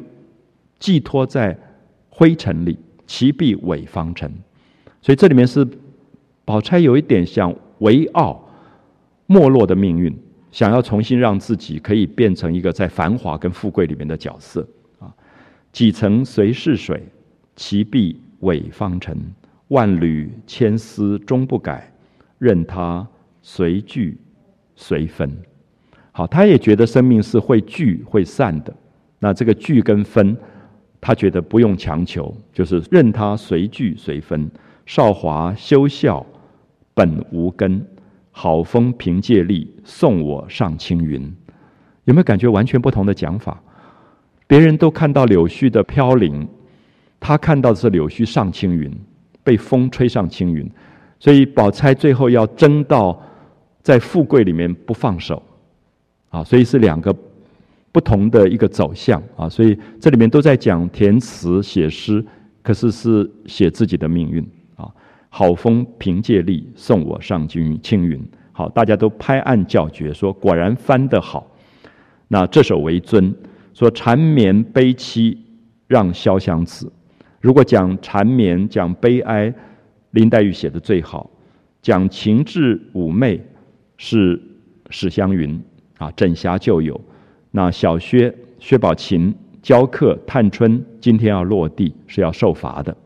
[0.79, 1.59] 寄托在
[2.11, 2.79] 灰尘里？
[3.07, 4.31] 其必伪方尘。
[5.01, 5.67] 所以这里面是
[6.45, 8.49] 宝钗有一点像唯傲
[9.27, 10.15] 没落的命运。
[10.51, 14.67] 想要重新让自己可以变成一个在繁华跟富贵里面的角色
[14.99, 15.13] 啊！
[15.73, 17.03] 几层随逝水，
[17.55, 19.17] 其碧伪方尘。
[19.69, 21.93] 万缕千丝终不改，
[22.39, 23.07] 任它
[23.43, 24.17] 随聚
[24.75, 25.31] 随分。
[26.11, 28.75] 好，他也觉得生命是会聚会散的。
[29.19, 30.37] 那这个聚跟分，
[31.01, 34.51] 他觉得不用强求，就是任它随聚随分。
[34.87, 36.25] 少华休笑，
[36.95, 37.87] 本无根。
[38.41, 41.21] 好风凭借力，送我上青云。
[42.05, 43.61] 有没有感觉完全不同的讲法？
[44.47, 46.47] 别人都看到柳絮的飘零，
[47.19, 48.89] 他看到的是柳絮上青云，
[49.43, 50.71] 被风吹上青云。
[51.19, 53.21] 所以宝钗最后要争到
[53.83, 55.43] 在富贵里面不放手
[56.31, 56.45] 啊！
[56.45, 57.13] 所以是两个
[57.91, 59.49] 不同的一个走向啊！
[59.49, 62.25] 所以这里面都在讲填词写诗，
[62.63, 64.49] 可是是写自己的命运。
[65.29, 68.21] 好风凭借力，送我上青青云。
[68.53, 71.47] 好，大家都拍案叫绝，说果然翻得好。
[72.29, 73.35] 那这首为尊，
[73.73, 75.37] 说缠绵悲凄
[75.87, 76.93] 让潇湘子。
[77.41, 79.55] 如果讲缠绵，讲悲哀，
[80.11, 81.31] 林黛玉写的最好；
[81.81, 83.41] 讲情致妩媚，
[83.97, 84.43] 是
[84.91, 85.63] 史湘云
[85.99, 87.01] 啊，枕霞旧友。
[87.51, 92.97] 那小薛薛宝琴教课探春，今天要落地，是要受罚的。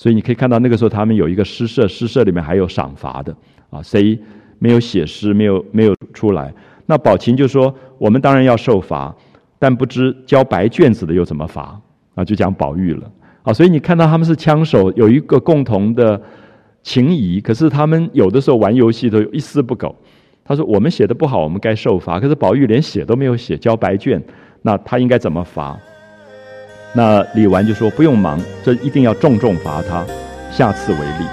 [0.00, 3.36] 所以你可以看到，那个时候他们有一个诗社，诗社里面还有赏罚的
[3.68, 3.82] 啊。
[3.82, 4.18] 谁
[4.58, 6.50] 没有写诗，没有没有出来？
[6.86, 9.14] 那宝琴就说：“我们当然要受罚，
[9.58, 11.78] 但不知交白卷子的又怎么罚？”
[12.16, 13.52] 啊，就讲宝玉了啊。
[13.52, 16.18] 所以你看到他们是枪手，有一个共同的
[16.82, 19.94] 情谊，可是他们有的时候玩游戏都一丝不苟。
[20.42, 22.18] 他说：“我们写的不好，我们该受罚。
[22.18, 24.22] 可是宝玉连写都没有写，交白卷，
[24.62, 25.78] 那他应该怎么罚？”
[26.92, 30.04] 那李纨就说：“不用忙，这一定要重重罚他，
[30.50, 31.26] 下次为例。”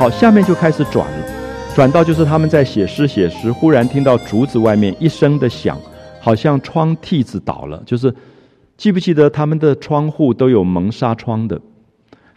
[0.00, 1.26] 好，下面就开始转了，
[1.76, 5.78] 转到就是他们在写诗写诗，忽然听到竹子外面一声的响，
[6.22, 7.82] 好像窗屉子倒了。
[7.84, 8.10] 就是
[8.78, 11.60] 记不记得他们的窗户都有蒙纱窗的，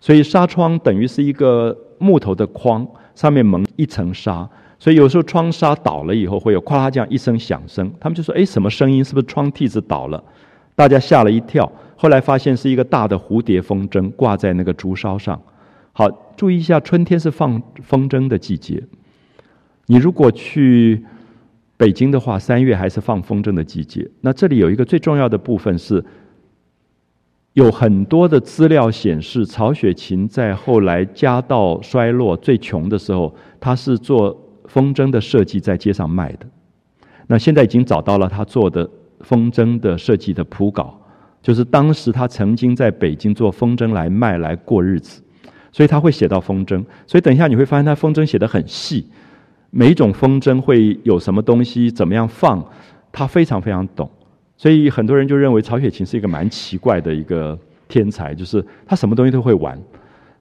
[0.02, 2.86] 所以纱窗等于是一个木头的框，
[3.16, 4.46] 上面蒙一层纱，
[4.78, 9.02] 所以有时候窗纱倒了以后，会有咵啦这样一声响声，他们就说：“哎，什么声音？
[9.02, 10.22] 是不是窗屉子倒了？”
[10.76, 11.72] 大家吓了一跳。
[11.96, 15.42] 后来发现是一个大的蝴蝶风筝挂在那个竹梢上。
[15.94, 18.84] 好，注意一下，春天是放风筝的季节。
[19.86, 21.04] 你如果去
[21.78, 24.10] 北京的话，三月还是放风筝的季节。
[24.22, 26.04] 那这里有一个最重要的部分是，
[27.54, 36.48] 有很多的资料显示，曹雪芹在后来家道衰落、最穷的时候，他是做风筝的设计，在街上卖的。
[37.28, 38.90] 那现在已经找到了他做的
[39.22, 41.00] 风筝的设计的谱稿，
[41.42, 45.22] 就是当时他曾经在北京做风筝来卖来过日子。
[45.74, 49.06] 所以他会写到风筝，所以等一下你会发现他风筝写的很细，
[49.72, 52.64] 每一种风筝会有什么东西怎么样放，
[53.12, 54.10] 他非常非常懂。
[54.56, 57.58] 所以很多人就认为曹雪芹是一个蛮奇怪的一个
[57.90, 59.78] 天才，就是他什么东西都会玩。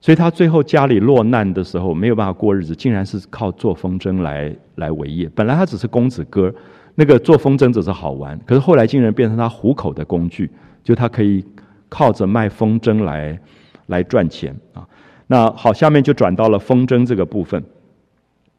[0.02, 5.30] 所以他最后家里落难的时候没有办法过日子，竟然是靠做风筝来来维业。
[5.34, 6.52] 本来他只是公子哥，
[6.94, 10.50] 那个做风筝只是好玩，可是后来竟然变成他糊口的工具，
[10.84, 11.42] 就他可以
[11.88, 13.38] 靠着卖风筝来
[13.86, 14.86] 来赚钱啊。
[15.32, 17.64] 那好，下面就转到了风筝这个部分。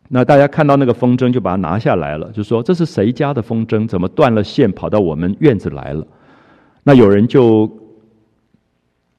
[0.10, 3.88] 那大家看到那个风筝，就把它拿下来了，就说这是谁家的风筝？
[3.88, 6.04] 怎么断了线跑到我们院子来了？
[6.82, 7.70] 那有人就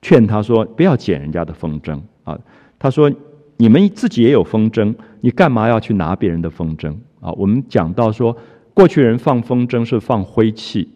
[0.03, 2.37] 劝他说：“不要捡人家的风筝啊！”
[2.77, 3.09] 他说
[3.57, 8.37] ：“你们自己也有风筝，你干嘛要去拿别人的风筝啊？”我们讲到说，
[8.75, 10.89] 过去人放风筝是放灰气，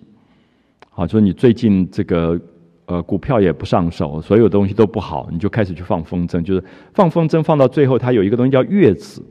[0.91, 2.37] 好，说你最近这个。
[2.89, 6.65] 呃，股票也不上手，所有东西都不好，你就开始去放风筝，就是
[6.95, 9.23] 放风筝放到最后，它有一个东西叫月子，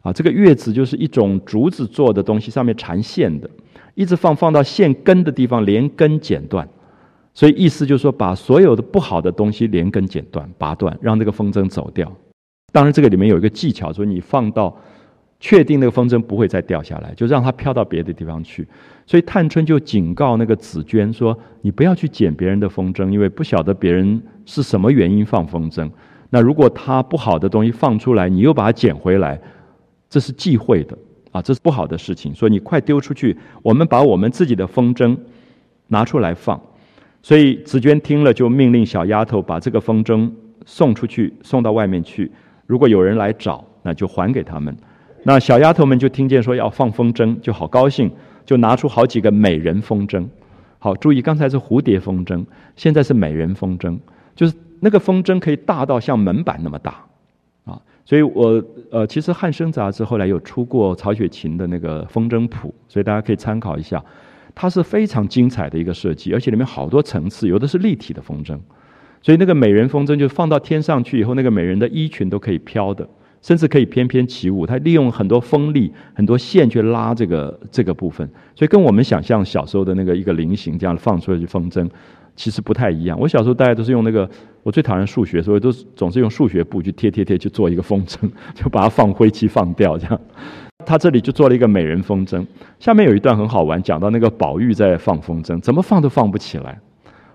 [0.00, 3.50] 啊，这个月子就是一种竹子做的东西，上面缠线的，
[3.94, 6.66] 一直放放到线根的地方，连根剪断，
[7.34, 12.10] 所以意思就是说，把所有的不好的东西连根剪断、拔断，让这个风筝走掉。
[12.72, 14.74] 当然，这个里面有一个技巧，说你放到。
[15.40, 18.66] 确定那个风筝不会再掉下来，就让它飘到别的地方去。
[19.06, 25.88] 所以探春就警告那个紫娟说：“你不要去捡别人的风筝，因为不晓得别人是什么原因放风筝。
[26.30, 29.40] 那如果他不好的东西放出来，你又把它捡回来，
[30.10, 30.98] 这是忌讳的
[31.30, 32.34] 啊，这是不好的事情。
[32.34, 35.16] 所以你快丢出去，我们把我们自己的风筝
[35.86, 36.60] 拿出来放。”
[37.22, 40.30] 所以紫娟听了，就命令小丫头把这个风筝
[40.66, 42.30] 送出去，送到外面去。
[42.66, 44.76] 如果有人来找，那就还给他们。
[45.28, 48.10] 那小丫头们就听见说要放风筝，就好高兴，
[48.46, 50.26] 就拿出好几个美人风筝。
[50.78, 52.42] 好，注意刚才是蝴蝶风筝，
[52.76, 53.98] 现在是美人风筝，
[54.34, 57.04] 就是那个风筝可以大到像门板那么大，
[57.66, 64.02] 啊，所以我呃，其实汉生杂志后来有出过曹雪芹的那个风筝谱，所以大家可以参考一下，
[64.54, 68.58] 它是非常精彩的一个设计，而且里面好多层次，有的是立体的风筝，
[69.20, 73.06] 所以那个美人风筝就放到天上去以后，那个美人的衣裙都可以飘的。
[73.40, 81.88] 甚至可以翩翩起舞，它利用很多风力、很多线去拉这个这个部分，所以跟我们想象小时候的那个一个菱形这样放出来的风筝，
[82.36, 83.18] 其实不太一样。
[83.18, 84.28] 我小时候大家都是用那个，
[84.62, 88.18] 我最讨厌数学，所以都总是用数学布去贴贴贴去做一个风筝，
[88.54, 90.20] 就把它放灰漆放掉这样。
[90.86, 92.44] 他这里就做了一个美人风筝，
[92.78, 96.78] 下面有一段很好玩，讲到那个宝玉在放风筝，怎么放都放不起来。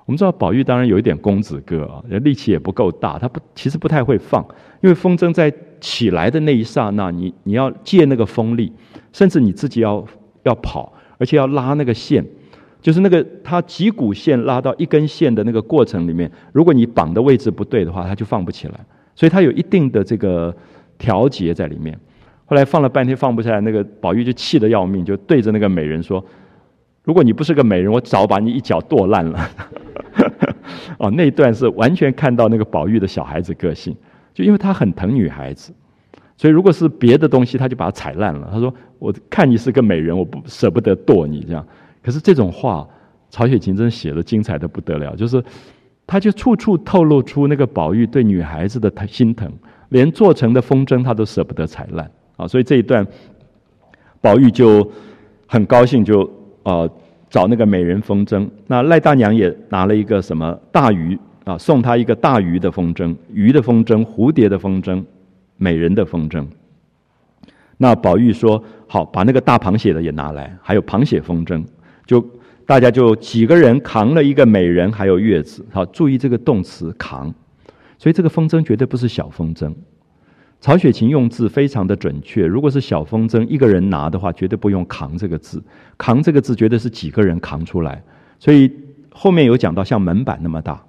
[0.05, 4.43] 我们知道宝玉当然有一点公子哥啊，力气也不够大，他不其实不太会放，
[4.81, 5.53] 因为风筝在
[5.83, 8.71] 起来的那一刹那，你你要借那个风力，
[9.11, 10.01] 甚至你自己要
[10.43, 12.25] 要跑，而且要拉那个线，
[12.81, 18.79] 就是那个它几股线拉到一根线的那个过程里面，如果你绑的位置不对的话，它就放不起来，
[19.13, 20.55] 所以它有一定的这个
[20.97, 21.99] 调节在里面。
[22.45, 26.23] 后来放了半天放不下来，那个宝玉就气得要命，就对着那个美人说
[27.03, 29.49] ：“如果你不是个美人，我早把你一脚剁烂了。
[30.99, 33.95] ”哦，那一段是完全看到那个宝玉的小孩子个性，
[34.33, 35.73] 就因为他很疼女孩子，
[36.37, 38.49] 所以如果是别的东西，他就把它踩烂了。
[38.51, 41.65] 他说：“我看你是个美人，我不舍不得剁你这样。”
[42.03, 42.87] 可是这种话，
[43.29, 45.43] 曹雪芹真写的精彩的不得了，就是
[46.05, 49.51] 他就处处透露出那个宝玉对女孩子的心疼，
[49.89, 52.47] 连做成的风筝他都舍不得踩烂啊。
[52.47, 53.05] 所以这一段，
[54.19, 54.91] 宝玉就
[55.47, 56.29] 很高兴，就
[56.63, 56.89] 啊。
[57.29, 65.03] 找那个美人风筝，那赖大娘也拿了一个什么大鱼啊，送他一个大鱼的风筝，鱼的风筝，蝴蝶的风筝，
[65.57, 66.45] 美人的风筝。
[67.77, 71.63] 那宝玉说：“好，把那个大螃蟹的也拿来，还有螃蟹风筝，
[72.05, 72.25] 就
[72.65, 75.65] 大家就几个人扛了一个美人，还有月子。
[75.71, 77.33] 好，注意这个动词扛，
[77.97, 79.73] 所以这个风筝绝对不是小风筝。”
[80.61, 82.45] 曹雪芹用字非常的准确。
[82.45, 85.61] 如果是小风筝一个人拿的话，绝对不用“扛”这个字
[85.97, 88.01] ，“扛”这个字绝对是几个人扛出来。
[88.39, 88.71] 所以
[89.11, 90.81] 后面有讲到像门板那么大，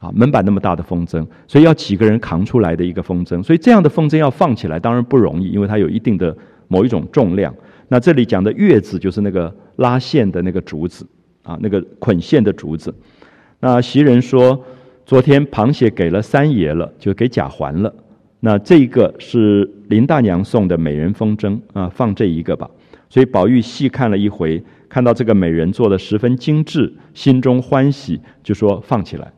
[0.00, 3.42] 啊，门板那么大的风筝，所以要几个人扛出来的一个风筝。
[3.42, 6.36] 所以这样的风筝要放起来当然不容易，因为它有一定的
[6.68, 7.54] 某一种重量。
[7.88, 11.06] 那这里讲的月子就是那个拉线的那个竹子
[11.42, 12.94] 啊，那个捆线的竹子。
[13.60, 14.62] 那袭人说，
[15.06, 17.94] 昨天螃蟹给了三爷了，就给贾环了。
[18.40, 22.68] 那这个是林大娘送的美人风筝啊，放这一个吧。
[23.08, 29.32] 所以宝玉细看了一回，看到这个美人做的十分精致，心中欢喜，就说放起来。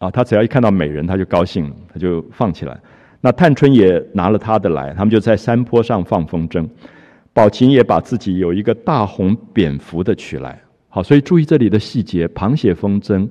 [0.00, 2.74] 啊，他只要一看到美人，他就高兴了，他就放起来。
[3.20, 6.66] 那探春也拿了他的来，他们就在山坡上放风筝。
[7.34, 10.58] 宝琴也把自己有一个大红蝙蝠的取来。
[10.88, 13.28] 好，所以注意这里的细节：螃蟹风筝、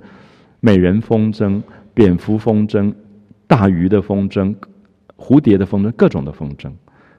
[0.59, 1.59] 美人风筝、
[1.95, 2.93] 蝙蝠风筝、
[3.47, 4.55] 大鱼的风筝、
[5.17, 6.71] 蝴蝶的风筝，各种的风筝。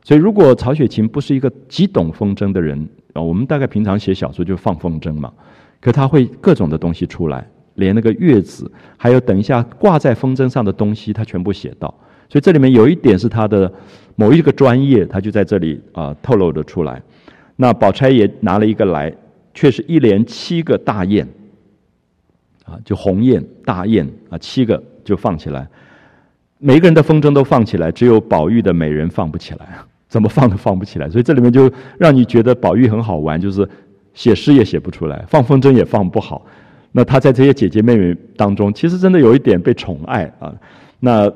[0.05, 5.33] 所以，如果曹雪芹不是一个极懂风筝的人啊，我们大概平常写小说就放风筝嘛，
[5.81, 7.45] 可他会各种的东西出来。
[7.75, 11.93] 连那个月子，还有等一下挂在风筝上的东西，他全部写到。
[12.29, 13.73] 所以这里面有一点是他的
[14.17, 17.03] 某一个专业，他就在这里啊透露的出来。
[17.57, 19.13] 那宝钗也拿了一个来，
[19.53, 21.27] 却是一连七个大雁，
[22.65, 25.69] 啊，就鸿雁、大雁啊，七个就放起来。
[26.59, 29.79] 每个人的风筝都放起来，只有宝玉的美人放不起来，
[30.09, 31.11] 怎么放都放不起来。
[31.11, 33.69] 所以这里面就让你觉得宝玉很好玩，就是
[34.15, 36.47] 写诗也写不出来，放风筝也放不好。
[36.93, 40.53] 那他在这些姐姐妹妹当中，其实真的有一点被宠爱啊。
[40.99, 41.33] 那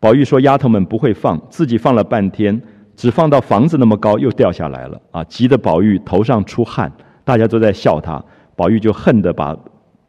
[0.00, 2.62] 宝玉说：“丫头们不会放，自己放了半天，
[2.96, 6.92] 只放到房子那么高，又掉下来了啊！”急得宝玉头上出汗，
[7.24, 8.24] 大家都在笑他。
[8.54, 9.56] 宝玉就恨得把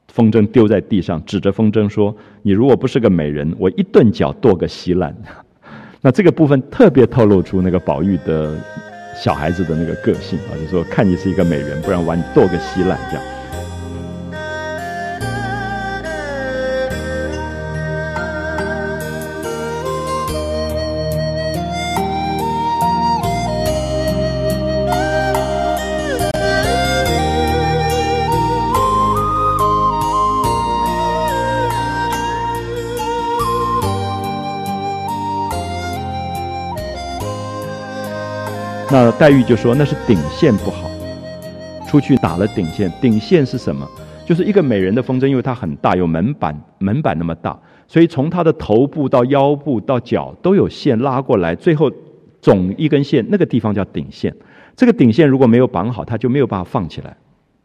[0.09, 5.15] 风筝丢在地上，指着风筝说：“你如果不是个美人，我一顿脚剁个稀烂。
[6.01, 8.55] ”那这个部分特别透露出那个宝玉的
[9.15, 13.38] 小孩子的那个个性啊，就说看你是一个美人，不然把你剁个稀烂这样。
[39.01, 40.89] 那黛玉就说：“那是顶线不好，
[41.87, 42.91] 出去打了顶线。
[42.99, 43.89] 顶线是什么？
[44.25, 47.57] 就是一个美人的风筝，因为它很大，有门板门板那么大，
[47.87, 51.89] 所以从它的头部到腰部到脚都有线拉过来，最后
[52.41, 54.35] 总一根线，那个地方叫顶线。
[54.75, 57.15] 这个顶线如果没有绑好，它就没有办法放起来。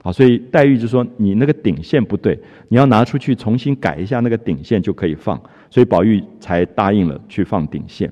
[0.04, 2.38] 好，所以黛玉就说：你那个顶线不对，
[2.68, 5.42] 你要拿出去重新改一下那个顶线就可以放。
[5.68, 8.08] 所以宝玉才答应了去放顶线。”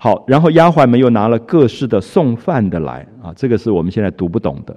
[0.00, 4.74] 好，然后丫鬟们又拿了各式的送饭的来啊，这个是我们现在读不懂的。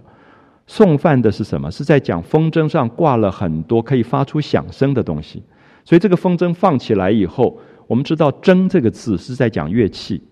[0.65, 1.69] 送饭的是什么？
[1.69, 5.43] 是在讲风筝上挂了很多可以发出响声的东西。
[5.85, 10.23] 所以这个风筝放起来以后，我们知道“筝”这个字是在讲乐器，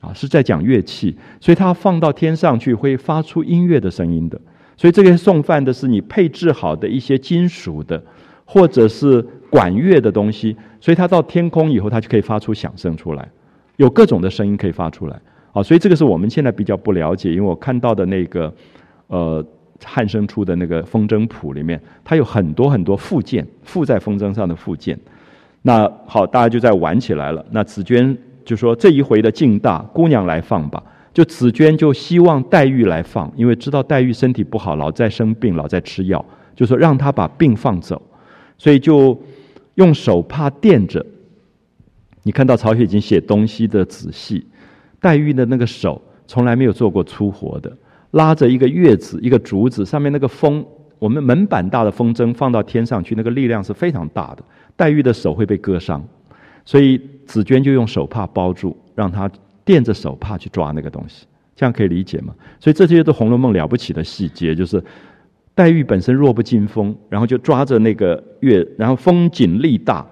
[0.00, 1.16] 啊，是在讲乐器。
[1.40, 4.40] 所以它放到天上去会发出音乐的声音的。
[4.76, 8.00] 所以这个送饭的是你配置好的一些金属的，
[8.44, 9.20] 或者是
[9.50, 10.56] 管乐的东西。
[10.80, 13.28] 所以它到天空以后，它就可以发出响声出来。
[13.80, 15.18] 有各种的声音可以发出来，
[15.52, 18.52] 啊，所以这个是我们现在比较不了解，因为我看到的那个，
[19.06, 19.42] 呃，
[19.82, 24.98] 汉生出的那个风筝谱里面，它有很多很多附件，附在风筝上的附件。
[25.62, 27.42] 那好，大家就在玩起来了。
[27.52, 30.82] 那紫娟就说：“这一回的劲大，姑娘来放吧。”
[31.14, 36.22] 就紫娟就希望黛玉来放，因为知道黛玉身体不好，老在生病，老在吃药，
[36.54, 38.00] 就说让她把病放走，
[38.58, 39.18] 所以就
[39.76, 41.04] 用手帕垫着。
[42.22, 44.46] 你看到曹雪芹写东西的仔细，
[45.00, 47.74] 黛玉的那个手从来没有做过粗活的，
[48.10, 50.64] 拉着一个月子，一个竹子，上面那个风，
[50.98, 54.44] 我们门板大的风筝放到天上去，那个力量是非常大的，
[54.76, 56.04] 黛玉的手会被割伤，
[56.66, 59.30] 所以紫娟就用手帕包住，让她
[59.64, 61.26] 垫着手帕去抓那个东西，
[61.56, 62.34] 这样可以理解吗？
[62.58, 64.82] 所以这些都《红楼梦》了不起的细节，就是
[65.54, 70.06] 黛玉本身弱不禁风，然后就抓着那个月，然后风紧力大。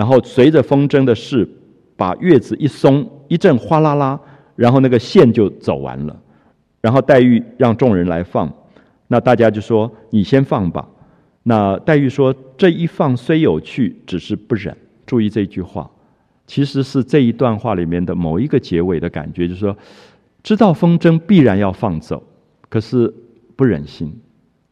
[0.00, 1.46] 然后随着风筝的势，
[1.94, 4.18] 把月子一松，一阵哗啦啦，
[4.56, 6.18] 然后那个线就走完了。
[6.80, 8.50] 然后黛玉让众人来放，
[9.08, 10.88] 那大家就说：“你先放吧。”
[11.44, 14.74] 那黛玉说：“这一放虽有趣，只是不忍。”
[15.04, 15.90] 注意这句话，
[16.46, 19.76] 其实是这一段话里面的某一个结尾的感觉，就是说，
[20.42, 22.22] 知道风筝必然要放走，
[22.70, 23.12] 可是
[23.54, 24.18] 不忍心，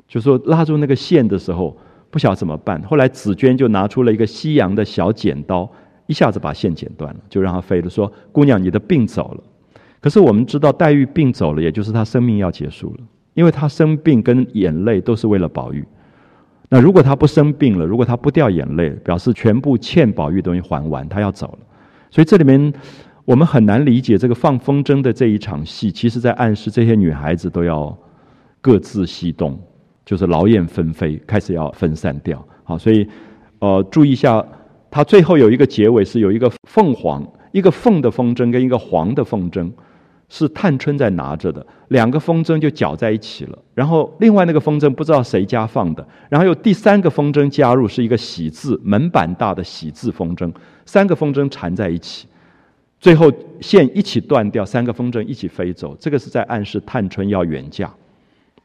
[0.09, 1.77] 就说拉住那个线的时候。
[2.11, 5.71] 不晓得怎么办，后来紫娟就拿出了一个西洋的小剪刀，
[6.07, 7.91] 一下子把线剪断了，就让它飞了。
[7.91, 9.43] 说：“姑娘，你的病走了。”
[10.01, 13.01] 可是我们知道，黛玉病走了，也就是她生命要结束了，
[13.35, 15.85] 因为她生病跟眼泪都是为了宝玉。
[16.71, 21.59] 那如果她不生病了，如果她不掉眼泪，表示全部欠宝玉东西还完，她要走了。
[22.11, 22.73] 所以这里面
[23.25, 27.95] 我们很难理解这个放风筝的这一场戏，其实在暗示这些女孩子都要
[28.61, 29.61] 各自西东，
[30.09, 32.43] 就是劳燕分飞，开始要分散掉。
[32.65, 33.07] 好，所以
[33.59, 34.43] 呃，注意一下，
[34.91, 37.23] 它最后有一个结尾是有一个凤凰，
[37.53, 39.71] 一个凤的风筝跟一个凰的风筝。
[40.31, 43.59] 是探春在拿着的，两个风筝就搅在一起了。
[43.75, 50.51] 然后另外那个风筝不知道谁家放的，然后有第三个风筝加入，是一个喜字门板大的喜字风筝，
[50.85, 52.27] 三个风筝缠在一起，
[53.01, 55.95] 最后线一起断掉，三个风筝一起飞走。
[55.99, 57.91] 这个是在暗示探春要远嫁，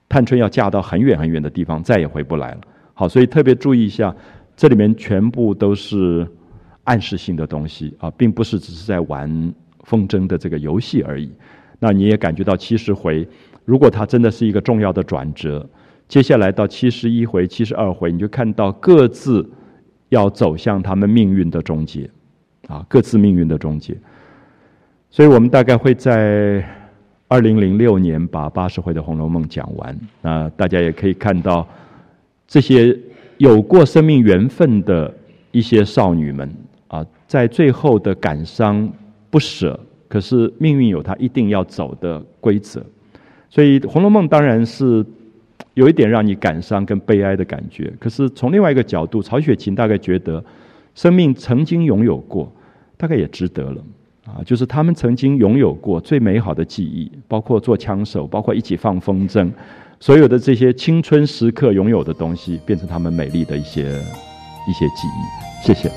[0.10, 2.62] 探春要嫁到很远很远的地方，再也回不来了。
[2.94, 4.16] 好，所以特别注意一下，
[4.56, 6.28] 这里面全部都是
[6.84, 9.54] 暗示性的东西啊，并不是只是在玩
[9.84, 11.32] 风筝的这个游戏而已。
[11.80, 13.28] 那你也感觉到七十回，
[13.66, 15.68] 如果它真的是一个重要的转折，
[16.08, 19.50] 接下来到七十一回、七十二回，你就看到各自
[20.10, 22.10] 要走向他们命运的终结，
[22.68, 23.98] 啊，各自命运的终结。
[25.10, 26.64] 所以我们大概会在
[27.28, 29.98] 二零零六年把八十回的《红楼梦》讲完。
[30.22, 31.68] 那大家也可以看到，
[32.48, 32.98] 这些
[33.38, 35.14] 有过生命缘分的
[35.52, 36.50] 一些少女们
[36.88, 38.92] 啊，在最后的感伤
[39.30, 39.80] 不舍。
[40.08, 42.86] 可是命运有它一定要走的规则，
[43.50, 45.04] 所以《红楼梦》当然是
[45.74, 47.92] 有一点让你感伤跟悲哀的感觉。
[48.00, 50.44] 可是从另外一个角度，曹雪芹大概觉得，
[50.94, 52.54] 生命曾经拥有过，
[52.96, 53.84] 大概也值得了
[54.26, 54.42] 啊！
[54.46, 59.52] 就是他们曾经拥有过最美好的记忆，包括做枪手，包括一起放风筝，
[60.00, 65.68] 所有的这些青春时刻拥有的东西，变成他们美丽的一些一些记忆。
[65.68, 65.92] 谢谢。